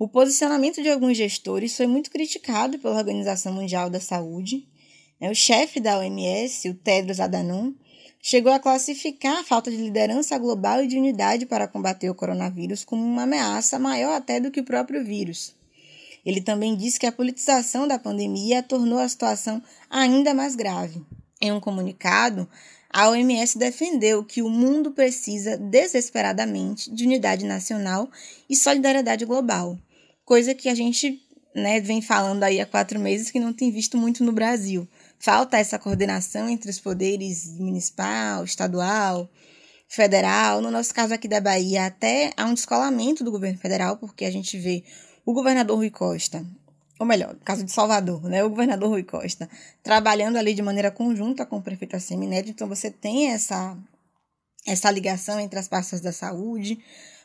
O 0.00 0.08
posicionamento 0.08 0.82
de 0.82 0.88
alguns 0.88 1.14
gestores 1.14 1.76
foi 1.76 1.86
muito 1.86 2.10
criticado 2.10 2.78
pela 2.78 2.96
Organização 2.96 3.52
Mundial 3.52 3.90
da 3.90 4.00
Saúde. 4.00 4.66
O 5.20 5.34
chefe 5.34 5.78
da 5.78 5.98
OMS, 5.98 6.70
o 6.70 6.74
Tedros 6.74 7.20
Adhanom, 7.20 7.74
chegou 8.18 8.50
a 8.50 8.58
classificar 8.58 9.36
a 9.36 9.44
falta 9.44 9.70
de 9.70 9.76
liderança 9.76 10.38
global 10.38 10.82
e 10.82 10.86
de 10.86 10.96
unidade 10.96 11.44
para 11.44 11.68
combater 11.68 12.08
o 12.08 12.14
coronavírus 12.14 12.82
como 12.82 13.04
uma 13.04 13.24
ameaça 13.24 13.78
maior 13.78 14.14
até 14.14 14.40
do 14.40 14.50
que 14.50 14.60
o 14.60 14.64
próprio 14.64 15.04
vírus. 15.04 15.54
Ele 16.24 16.40
também 16.40 16.74
disse 16.74 16.98
que 16.98 17.04
a 17.04 17.12
politização 17.12 17.86
da 17.86 17.98
pandemia 17.98 18.62
tornou 18.62 19.00
a 19.00 19.08
situação 19.08 19.62
ainda 19.90 20.32
mais 20.32 20.56
grave. 20.56 21.04
Em 21.42 21.52
um 21.52 21.60
comunicado, 21.60 22.48
a 22.88 23.10
OMS 23.10 23.58
defendeu 23.58 24.24
que 24.24 24.40
o 24.40 24.48
mundo 24.48 24.92
precisa 24.92 25.58
desesperadamente 25.58 26.90
de 26.90 27.04
unidade 27.04 27.44
nacional 27.44 28.08
e 28.48 28.56
solidariedade 28.56 29.26
global 29.26 29.78
coisa 30.30 30.54
que 30.54 30.68
a 30.68 30.76
gente 30.76 31.20
né, 31.52 31.80
vem 31.80 32.00
falando 32.00 32.44
aí 32.44 32.60
há 32.60 32.64
quatro 32.64 33.00
meses 33.00 33.32
que 33.32 33.40
não 33.40 33.52
tem 33.52 33.68
visto 33.72 33.98
muito 33.98 34.22
no 34.22 34.30
Brasil. 34.30 34.86
Falta 35.18 35.58
essa 35.58 35.76
coordenação 35.76 36.48
entre 36.48 36.70
os 36.70 36.78
poderes 36.78 37.58
municipal, 37.58 38.44
estadual, 38.44 39.28
federal. 39.88 40.60
No 40.60 40.70
nosso 40.70 40.94
caso 40.94 41.12
aqui 41.12 41.26
da 41.26 41.40
Bahia, 41.40 41.86
até 41.86 42.32
há 42.36 42.44
um 42.44 42.54
descolamento 42.54 43.24
do 43.24 43.32
governo 43.32 43.58
federal, 43.58 43.96
porque 43.96 44.24
a 44.24 44.30
gente 44.30 44.56
vê 44.56 44.84
o 45.26 45.32
governador 45.32 45.78
Rui 45.78 45.90
Costa, 45.90 46.46
ou 46.96 47.04
melhor, 47.04 47.34
no 47.34 47.40
caso 47.40 47.64
de 47.64 47.72
Salvador, 47.72 48.22
né, 48.28 48.44
o 48.44 48.50
governador 48.50 48.88
Rui 48.88 49.02
Costa, 49.02 49.50
trabalhando 49.82 50.36
ali 50.36 50.54
de 50.54 50.62
maneira 50.62 50.92
conjunta 50.92 51.44
com 51.44 51.56
o 51.56 51.62
prefeito 51.62 51.96
Assemineto, 51.96 52.50
então 52.50 52.68
você 52.68 52.88
tem 52.88 53.32
essa, 53.32 53.76
essa 54.64 54.92
ligação 54.92 55.40
entre 55.40 55.58
as 55.58 55.66
pastas 55.66 56.00
da 56.00 56.12
saúde, 56.12 56.78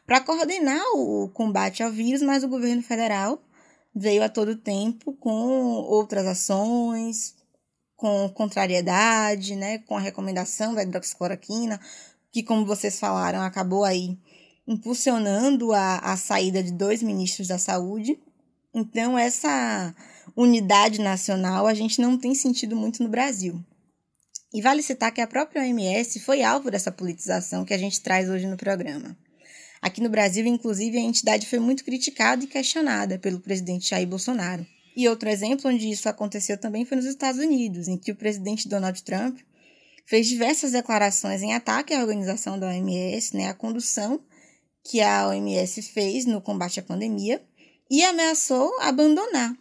para 0.06 0.22
coordenar 0.22 0.84
o 0.96 1.30
combate 1.30 1.82
ao 1.82 1.92
vírus, 1.92 2.22
mas 2.22 2.44
o 2.44 2.48
governo 2.48 2.84
federal 2.84 3.42
veio 3.96 4.24
a 4.24 4.30
todo 4.30 4.56
tempo 4.56 5.14
com 5.14 5.30
outras 5.30 6.28
ações, 6.28 7.36
com 7.96 8.30
contrariedade, 8.30 9.56
né, 9.56 9.80
com 9.80 9.96
a 9.96 10.02
recomendação 10.02 10.74
da 10.74 10.84
hidroxicloroquina, 10.84 11.80
que, 12.32 12.44
como 12.44 12.66
vocês 12.66 13.00
falaram, 13.00 13.42
acabou 13.42 13.86
aí 13.86 14.18
impulsionando 14.68 15.72
a, 15.72 15.98
a 16.00 16.18
saída 16.18 16.62
de 16.62 16.72
dois 16.72 17.02
ministros 17.02 17.48
da 17.48 17.58
saúde. 17.58 18.20
Então, 18.74 19.18
essa 19.18 19.96
unidade 20.36 21.00
nacional 21.00 21.66
a 21.66 21.74
gente 21.74 22.02
não 22.02 22.18
tem 22.18 22.36
sentido 22.36 22.76
muito 22.76 23.02
no 23.02 23.10
Brasil. 23.10 23.64
E 24.54 24.62
vale 24.62 24.82
citar 24.82 25.12
que 25.12 25.22
a 25.22 25.28
própria 25.28 25.62
OMS 25.62 26.20
foi 26.20 26.44
alvo 26.44 26.70
dessa 26.70 26.92
politização 26.92 27.64
que 27.64 27.74
a 27.74 27.78
gente 27.78 28.02
traz 28.02 28.30
hoje 28.30 28.48
no 28.48 28.58
programa. 28.58 29.16
Aqui 29.82 30.02
no 30.02 30.10
Brasil, 30.10 30.46
inclusive, 30.46 30.98
a 30.98 31.02
entidade 31.02 31.48
foi 31.48 31.60
muito 31.60 31.84
criticada 31.84 32.44
e 32.44 32.48
questionada 32.48 33.20
pelo 33.20 33.40
presidente 33.40 33.90
Jair 33.90 34.08
Bolsonaro. 34.08 34.66
E 34.96 35.10
outro 35.10 35.30
exemplo 35.30 35.70
onde 35.70 35.90
isso 35.90 36.08
aconteceu 36.08 36.58
também 36.58 36.86
foi 36.86 36.98
nos 36.98 37.06
Estados 37.06 37.40
Unidos, 37.40 37.88
em 37.88 37.98
que 37.98 38.12
o 38.12 38.16
presidente 38.16 38.70
Donald 38.70 39.04
Trump 39.04 39.38
fez 40.06 40.28
diversas 40.28 40.72
declarações 40.72 41.42
em 41.42 41.54
ataque 41.54 41.94
à 41.94 42.00
organização 42.00 42.58
da 42.58 42.68
OMS, 42.68 43.36
né, 43.36 43.50
a 43.50 43.54
condução 43.54 44.20
que 44.84 45.02
a 45.02 45.28
OMS 45.28 45.82
fez 45.82 46.26
no 46.26 46.40
combate 46.40 46.80
à 46.80 46.84
pandemia, 46.84 47.42
e 47.90 48.04
ameaçou 48.04 48.72
abandonar 48.82 49.54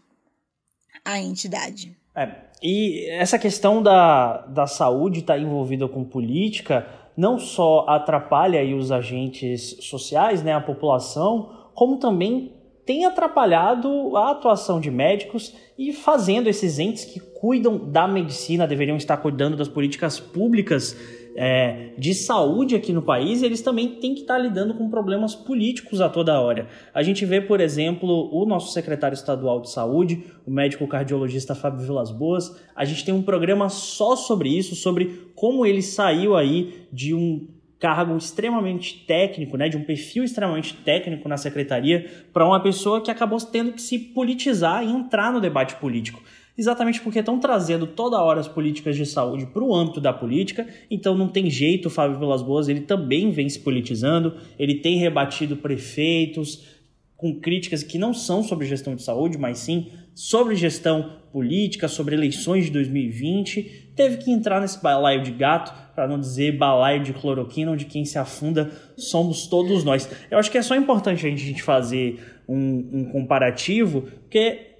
a 1.05 1.19
entidade. 1.19 1.97
É, 2.15 2.45
e 2.63 3.09
essa 3.11 3.39
questão 3.39 3.83
da, 3.83 4.47
da 4.47 4.67
saúde 4.67 5.21
estar 5.21 5.35
tá 5.35 5.41
envolvida 5.41 5.89
com 5.89 6.05
política 6.05 6.87
não 7.17 7.39
só 7.39 7.85
atrapalha 7.89 8.61
aí 8.61 8.75
os 8.75 8.91
agentes 8.91 9.77
sociais, 9.81 10.43
né, 10.43 10.53
a 10.53 10.61
população, 10.61 11.51
como 11.75 11.99
também 11.99 12.53
tem 12.85 13.07
atrapalhado 13.07 14.17
a 14.17 14.31
atuação 14.31 14.81
de 14.81 14.91
médicos 14.91 15.55
e 15.79 15.93
fazendo 15.93 16.49
esses 16.49 16.79
entes 16.79 17.05
que 17.05 17.19
cuidam 17.19 17.79
da 17.79 18.07
medicina, 18.07 18.67
deveriam 18.67 18.97
estar 18.97 19.17
cuidando 19.17 19.57
das 19.57 19.69
políticas 19.69 20.21
públicas 20.21 20.97
é, 21.37 21.91
de 21.99 22.15
saúde 22.15 22.77
aqui 22.77 22.93
no 22.93 23.03
país, 23.03 23.43
eles 23.43 23.61
também 23.61 23.89
têm 23.97 24.15
que 24.15 24.21
estar 24.21 24.39
lidando 24.39 24.75
com 24.75 24.89
problemas 24.89 25.35
políticos 25.35 26.01
a 26.01 26.09
toda 26.09 26.41
hora. 26.41 26.69
A 26.93 27.03
gente 27.03 27.25
vê, 27.25 27.41
por 27.41 27.61
exemplo, 27.61 28.31
o 28.33 28.47
nosso 28.47 28.73
secretário 28.73 29.15
estadual 29.15 29.61
de 29.61 29.71
saúde, 29.71 30.25
o 30.47 30.51
médico 30.51 30.87
cardiologista 30.87 31.55
Fábio 31.55 31.85
Vilas 31.85 32.11
Boas, 32.11 32.57
a 32.75 32.85
gente 32.85 33.05
tem 33.05 33.15
um 33.15 33.23
programa 33.23 33.69
só 33.69 34.15
sobre 34.15 34.49
isso, 34.49 34.77
sobre 34.77 35.31
como 35.35 35.67
ele 35.67 35.83
saiu 35.83 36.37
aí 36.37 36.87
de 36.93 37.15
um 37.15 37.49
cargo 37.79 38.17
extremamente 38.17 39.05
técnico, 39.07 39.59
né, 39.59 39.69
de 39.69 39.77
um 39.77 39.85
perfil 39.85 40.25
extremamente 40.25 40.75
técnico 40.75 41.29
na 41.29 41.37
secretaria, 41.37 42.07
para 42.33 42.47
uma 42.47 42.61
pessoa 42.63 43.03
que 43.03 43.11
acabou 43.11 43.39
tendo 43.39 43.73
que 43.73 43.83
se 43.83 43.99
politizar 43.99 44.83
e 44.83 44.91
entrar 44.91 45.31
no 45.33 45.41
debate 45.41 45.75
político 45.77 46.23
exatamente 46.57 47.01
porque 47.01 47.19
estão 47.19 47.39
trazendo 47.39 47.87
toda 47.87 48.23
hora 48.23 48.41
as 48.41 48.49
políticas 48.49 48.97
de 48.97 49.05
saúde 49.05 49.47
para 49.47 49.63
o 49.63 49.75
âmbito 49.75 50.01
da 50.01 50.13
política, 50.13 50.67
então 50.91 51.17
não 51.17 51.29
tem 51.29 51.51
jeito, 51.51 51.87
o 51.87 51.91
Fábio 51.91 52.19
Vilas 52.19 52.43
Boas, 52.43 52.69
ele 52.69 52.83
também 52.83 53.31
vem 53.31 53.49
se 53.49 53.59
politizando, 53.59 54.35
ele 54.59 54.77
tem 54.77 54.99
rebatido 54.99 55.57
prefeitos 55.57 56.75
com 57.17 57.41
críticas 57.41 57.83
que 57.83 57.99
não 57.99 58.13
são 58.13 58.43
sobre 58.43 58.67
gestão 58.67 58.95
de 58.95 59.03
saúde, 59.03 59.39
mas 59.39 59.59
sim 59.59 59.89
sobre 60.15 60.55
gestão 60.55 61.11
política, 61.33 61.89
sobre 61.89 62.15
eleições 62.15 62.67
de 62.67 62.71
2020, 62.71 63.93
teve 63.97 64.19
que 64.19 64.31
entrar 64.31 64.61
nesse 64.61 64.81
balaio 64.81 65.23
de 65.23 65.33
gato, 65.33 65.75
para 65.95 66.07
não 66.07 66.19
dizer 66.19 66.57
balaio 66.57 67.03
de 67.03 67.13
cloroquina, 67.13 67.73
onde 67.73 67.85
quem 67.85 68.05
se 68.05 68.19
afunda 68.19 68.71
somos 68.97 69.47
todos 69.47 69.83
nós. 69.85 70.09
Eu 70.31 70.39
acho 70.39 70.51
que 70.51 70.59
é 70.59 70.63
só 70.63 70.77
importante 70.77 71.27
a 71.27 71.31
gente 71.31 71.63
fazer 71.63 72.21
um, 72.49 72.89
um 72.93 73.05
comparativo, 73.07 74.03
porque 74.03 74.74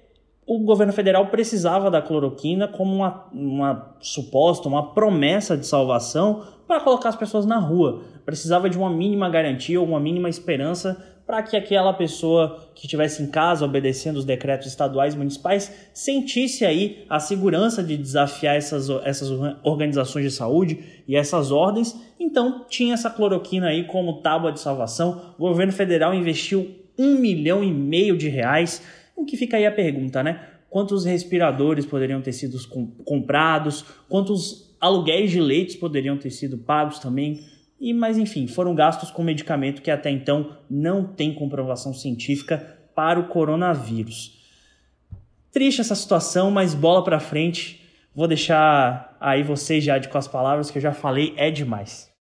o 0.47 0.59
governo 0.59 0.93
federal 0.93 1.27
precisava 1.27 1.89
da 1.89 2.01
cloroquina 2.01 2.67
como 2.67 2.93
uma, 2.93 3.25
uma 3.33 3.95
suposta, 3.99 4.67
uma 4.67 4.93
promessa 4.93 5.57
de 5.57 5.65
salvação 5.65 6.43
para 6.67 6.79
colocar 6.79 7.09
as 7.09 7.15
pessoas 7.15 7.45
na 7.45 7.57
rua. 7.57 8.01
Precisava 8.25 8.69
de 8.69 8.77
uma 8.77 8.89
mínima 8.89 9.29
garantia 9.29 9.81
uma 9.81 9.99
mínima 9.99 10.29
esperança 10.29 11.03
para 11.25 11.41
que 11.41 11.57
aquela 11.57 11.91
pessoa 11.91 12.59
que 12.75 12.85
estivesse 12.85 13.23
em 13.23 13.27
casa 13.27 13.65
obedecendo 13.65 14.17
os 14.17 14.25
decretos 14.25 14.67
estaduais 14.67 15.15
e 15.15 15.17
municipais 15.17 15.73
sentisse 15.91 16.63
aí 16.63 17.03
a 17.09 17.19
segurança 17.19 17.83
de 17.83 17.97
desafiar 17.97 18.55
essas, 18.55 18.87
essas 19.03 19.29
organizações 19.63 20.25
de 20.25 20.31
saúde 20.31 20.83
e 21.07 21.15
essas 21.15 21.51
ordens. 21.51 21.95
Então 22.19 22.65
tinha 22.69 22.93
essa 22.93 23.09
cloroquina 23.09 23.67
aí 23.69 23.85
como 23.85 24.21
tábua 24.21 24.51
de 24.51 24.59
salvação. 24.59 25.33
O 25.39 25.47
governo 25.47 25.73
federal 25.73 26.13
investiu 26.13 26.69
um 26.97 27.17
milhão 27.17 27.63
e 27.63 27.71
meio 27.71 28.15
de 28.15 28.29
reais 28.29 28.83
o 29.15 29.25
que 29.25 29.37
fica 29.37 29.57
aí 29.57 29.65
a 29.65 29.71
pergunta, 29.71 30.21
né? 30.21 30.47
Quantos 30.69 31.05
respiradores 31.05 31.85
poderiam 31.85 32.21
ter 32.21 32.33
sido 32.33 32.57
comprados? 33.05 33.83
Quantos 34.09 34.75
aluguéis 34.79 35.31
de 35.31 35.39
leitos 35.39 35.75
poderiam 35.75 36.17
ter 36.17 36.31
sido 36.31 36.57
pagos 36.57 36.99
também? 36.99 37.39
E, 37.79 37.93
mas 37.93 38.17
enfim, 38.17 38.47
foram 38.47 38.75
gastos 38.75 39.11
com 39.11 39.23
medicamento 39.23 39.81
que 39.81 39.91
até 39.91 40.09
então 40.09 40.57
não 40.69 41.05
tem 41.05 41.33
comprovação 41.33 41.93
científica 41.93 42.77
para 42.93 43.19
o 43.19 43.27
coronavírus. 43.27 44.41
Triste 45.51 45.81
essa 45.81 45.95
situação, 45.95 46.51
mas 46.51 46.73
bola 46.73 47.03
para 47.03 47.19
frente. 47.19 47.81
Vou 48.13 48.27
deixar 48.27 49.15
aí 49.19 49.43
vocês 49.43 49.83
já 49.83 49.99
com 50.07 50.17
as 50.17 50.27
palavras 50.27 50.71
que 50.71 50.77
eu 50.77 50.81
já 50.81 50.93
falei, 50.93 51.33
é 51.37 51.51
demais. 51.51 52.14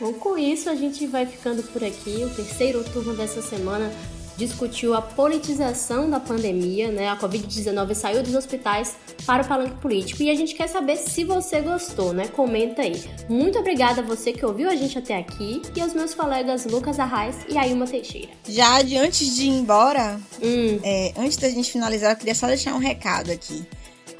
Bom, 0.00 0.14
com 0.14 0.38
isso 0.38 0.70
a 0.70 0.74
gente 0.74 1.06
vai 1.06 1.26
ficando 1.26 1.62
por 1.62 1.84
aqui. 1.84 2.24
O 2.24 2.30
terceiro 2.30 2.82
turno 2.84 3.14
dessa 3.14 3.42
semana 3.42 3.92
discutiu 4.40 4.94
a 4.94 5.02
politização 5.02 6.08
da 6.08 6.18
pandemia, 6.18 6.90
né? 6.90 7.10
A 7.10 7.16
Covid-19 7.18 7.94
saiu 7.94 8.22
dos 8.22 8.34
hospitais 8.34 8.96
para 9.26 9.42
o 9.42 9.46
palanque 9.46 9.76
político 9.76 10.22
e 10.22 10.30
a 10.30 10.34
gente 10.34 10.54
quer 10.54 10.66
saber 10.66 10.96
se 10.96 11.24
você 11.24 11.60
gostou, 11.60 12.14
né? 12.14 12.26
Comenta 12.28 12.80
aí. 12.80 13.04
Muito 13.28 13.58
obrigada 13.58 14.00
a 14.00 14.04
você 14.04 14.32
que 14.32 14.44
ouviu 14.44 14.70
a 14.70 14.74
gente 14.74 14.96
até 14.96 15.18
aqui 15.18 15.60
e 15.76 15.80
aos 15.82 15.92
meus 15.92 16.14
colegas 16.14 16.64
Lucas 16.64 16.98
Arraes 16.98 17.36
e 17.50 17.58
Ailma 17.58 17.86
Teixeira. 17.86 18.30
Já 18.48 18.80
de 18.80 18.96
antes 18.96 19.36
de 19.36 19.44
ir 19.44 19.50
embora, 19.50 20.18
hum. 20.42 20.80
é, 20.82 21.12
antes 21.18 21.36
da 21.36 21.50
gente 21.50 21.70
finalizar, 21.70 22.12
eu 22.12 22.16
queria 22.16 22.34
só 22.34 22.46
deixar 22.46 22.74
um 22.74 22.78
recado 22.78 23.30
aqui. 23.30 23.66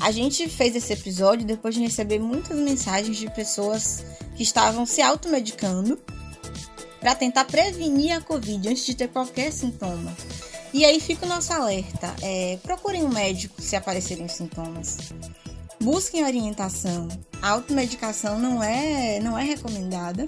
A 0.00 0.10
gente 0.10 0.48
fez 0.48 0.74
esse 0.74 0.92
episódio 0.92 1.46
depois 1.46 1.74
de 1.74 1.82
receber 1.82 2.18
muitas 2.18 2.56
mensagens 2.58 3.16
de 3.16 3.30
pessoas 3.30 4.04
que 4.34 4.42
estavam 4.42 4.86
se 4.86 5.02
automedicando 5.02 5.98
para 6.98 7.14
tentar 7.14 7.44
prevenir 7.44 8.12
a 8.12 8.20
Covid 8.20 8.68
antes 8.68 8.86
de 8.86 8.94
ter 8.94 9.08
qualquer 9.08 9.52
sintoma. 9.52 10.14
E 10.72 10.84
aí 10.84 11.00
fica 11.00 11.26
o 11.26 11.28
nosso 11.28 11.52
alerta: 11.52 12.14
é, 12.22 12.58
procurem 12.62 13.04
um 13.04 13.08
médico 13.08 13.60
se 13.60 13.76
aparecerem 13.76 14.28
sintomas. 14.28 14.98
Busquem 15.82 16.24
orientação. 16.24 17.08
A 17.40 17.50
automedicação 17.50 18.38
não 18.38 18.62
é, 18.62 19.18
não 19.20 19.38
é 19.38 19.44
recomendada, 19.44 20.26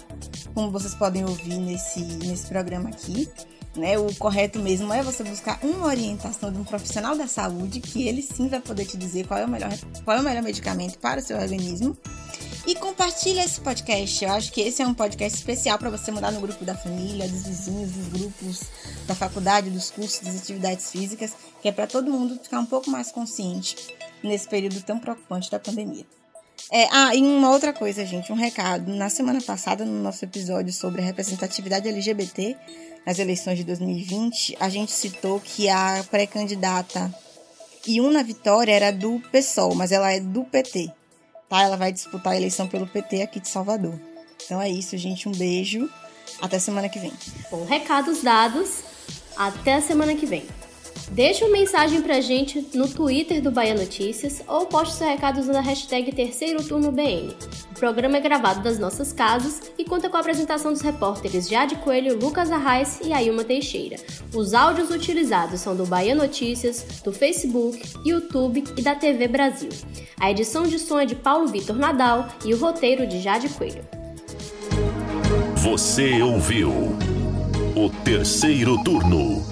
como 0.54 0.70
vocês 0.70 0.94
podem 0.94 1.24
ouvir 1.24 1.58
nesse, 1.58 2.00
nesse 2.00 2.46
programa 2.46 2.88
aqui. 2.88 3.28
Né? 3.74 3.98
O 3.98 4.14
correto 4.16 4.58
mesmo 4.58 4.92
é 4.92 5.02
você 5.02 5.24
buscar 5.24 5.58
uma 5.62 5.86
orientação 5.86 6.52
de 6.52 6.58
um 6.58 6.64
profissional 6.64 7.16
da 7.16 7.26
saúde, 7.26 7.80
que 7.80 8.06
ele 8.06 8.20
sim 8.20 8.48
vai 8.48 8.60
poder 8.60 8.84
te 8.84 8.96
dizer 8.96 9.26
qual 9.26 9.40
é 9.40 9.44
o 9.46 9.48
melhor, 9.48 9.72
qual 10.04 10.16
é 10.16 10.20
o 10.20 10.22
melhor 10.22 10.42
medicamento 10.42 10.98
para 10.98 11.20
o 11.20 11.22
seu 11.22 11.38
organismo. 11.38 11.96
E 12.66 12.76
compartilha 12.76 13.44
esse 13.44 13.60
podcast. 13.60 14.24
Eu 14.24 14.30
acho 14.32 14.52
que 14.52 14.60
esse 14.60 14.82
é 14.82 14.86
um 14.86 14.94
podcast 14.94 15.36
especial 15.36 15.78
para 15.78 15.90
você 15.90 16.12
mandar 16.12 16.30
no 16.30 16.40
grupo 16.40 16.64
da 16.64 16.76
família, 16.76 17.28
dos 17.28 17.46
vizinhos, 17.46 17.90
dos 17.90 18.08
grupos 18.08 18.60
da 19.06 19.14
faculdade, 19.14 19.68
dos 19.68 19.90
cursos, 19.90 20.20
das 20.20 20.36
atividades 20.36 20.90
físicas, 20.90 21.32
que 21.60 21.68
é 21.68 21.72
para 21.72 21.88
todo 21.88 22.10
mundo 22.10 22.38
ficar 22.40 22.60
um 22.60 22.66
pouco 22.66 22.88
mais 22.88 23.10
consciente 23.10 23.76
nesse 24.22 24.48
período 24.48 24.80
tão 24.82 24.98
preocupante 24.98 25.50
da 25.50 25.58
pandemia. 25.58 26.06
É, 26.70 26.88
ah, 26.90 27.14
e 27.14 27.20
uma 27.20 27.50
outra 27.50 27.72
coisa, 27.72 28.04
gente, 28.04 28.32
um 28.32 28.36
recado. 28.36 28.92
Na 28.92 29.08
semana 29.08 29.40
passada, 29.40 29.84
no 29.84 30.02
nosso 30.02 30.24
episódio 30.24 30.72
sobre 30.72 31.02
a 31.02 31.04
representatividade 31.04 31.88
LGBT, 31.88 32.56
nas 33.06 33.18
eleições 33.18 33.58
de 33.58 33.64
2020, 33.64 34.56
a 34.60 34.68
gente 34.68 34.92
citou 34.92 35.40
que 35.40 35.68
a 35.68 36.04
pré-candidata 36.10 37.12
Iuna 37.86 38.22
Vitória 38.22 38.72
era 38.72 38.92
do 38.92 39.20
PSOL, 39.32 39.74
mas 39.74 39.90
ela 39.90 40.12
é 40.12 40.20
do 40.20 40.44
PT. 40.44 40.90
Tá? 41.48 41.62
Ela 41.62 41.76
vai 41.76 41.92
disputar 41.92 42.32
a 42.32 42.36
eleição 42.36 42.68
pelo 42.68 42.86
PT 42.86 43.22
aqui 43.22 43.40
de 43.40 43.48
Salvador. 43.48 43.98
Então 44.44 44.60
é 44.60 44.68
isso, 44.68 44.96
gente. 44.96 45.28
Um 45.28 45.32
beijo. 45.32 45.90
Até 46.40 46.58
semana 46.58 46.88
que 46.88 46.98
vem. 46.98 47.12
Bom, 47.50 47.64
recados 47.64 48.22
dados. 48.22 48.82
Até 49.36 49.74
a 49.74 49.82
semana 49.82 50.14
que 50.14 50.26
vem. 50.26 50.46
Deixe 51.10 51.44
uma 51.44 51.52
mensagem 51.52 52.00
pra 52.00 52.20
gente 52.20 52.66
no 52.74 52.88
Twitter 52.88 53.42
do 53.42 53.50
Bahia 53.50 53.74
Notícias 53.74 54.42
ou 54.46 54.66
poste 54.66 54.94
seu 54.94 55.06
recado 55.06 55.40
usando 55.40 55.56
a 55.56 55.60
hashtag 55.60 56.12
Terceiro 56.12 56.62
Turno 56.62 56.90
BN. 56.90 57.34
O 57.70 57.78
programa 57.78 58.16
é 58.16 58.20
gravado 58.20 58.62
das 58.62 58.78
nossas 58.78 59.12
casas 59.12 59.72
e 59.76 59.84
conta 59.84 60.08
com 60.08 60.16
a 60.16 60.20
apresentação 60.20 60.72
dos 60.72 60.80
repórteres 60.80 61.48
Jade 61.48 61.76
Coelho, 61.76 62.18
Lucas 62.18 62.50
Arraes 62.50 63.00
e 63.04 63.12
Ailma 63.12 63.44
Teixeira. 63.44 63.96
Os 64.34 64.54
áudios 64.54 64.90
utilizados 64.90 65.60
são 65.60 65.76
do 65.76 65.84
Bahia 65.84 66.14
Notícias, 66.14 67.00
do 67.04 67.12
Facebook, 67.12 67.82
YouTube 68.04 68.64
e 68.76 68.82
da 68.82 68.94
TV 68.94 69.28
Brasil. 69.28 69.70
A 70.18 70.30
edição 70.30 70.62
de 70.62 70.78
som 70.78 71.00
é 71.00 71.04
de 71.04 71.16
Paulo 71.16 71.48
Vitor 71.48 71.76
Nadal 71.76 72.28
e 72.44 72.54
o 72.54 72.58
roteiro 72.58 73.06
de 73.06 73.20
Jade 73.20 73.48
Coelho. 73.50 73.84
Você 75.56 76.22
ouviu 76.22 76.70
o 77.76 77.90
Terceiro 78.04 78.82
Turno 78.82 79.51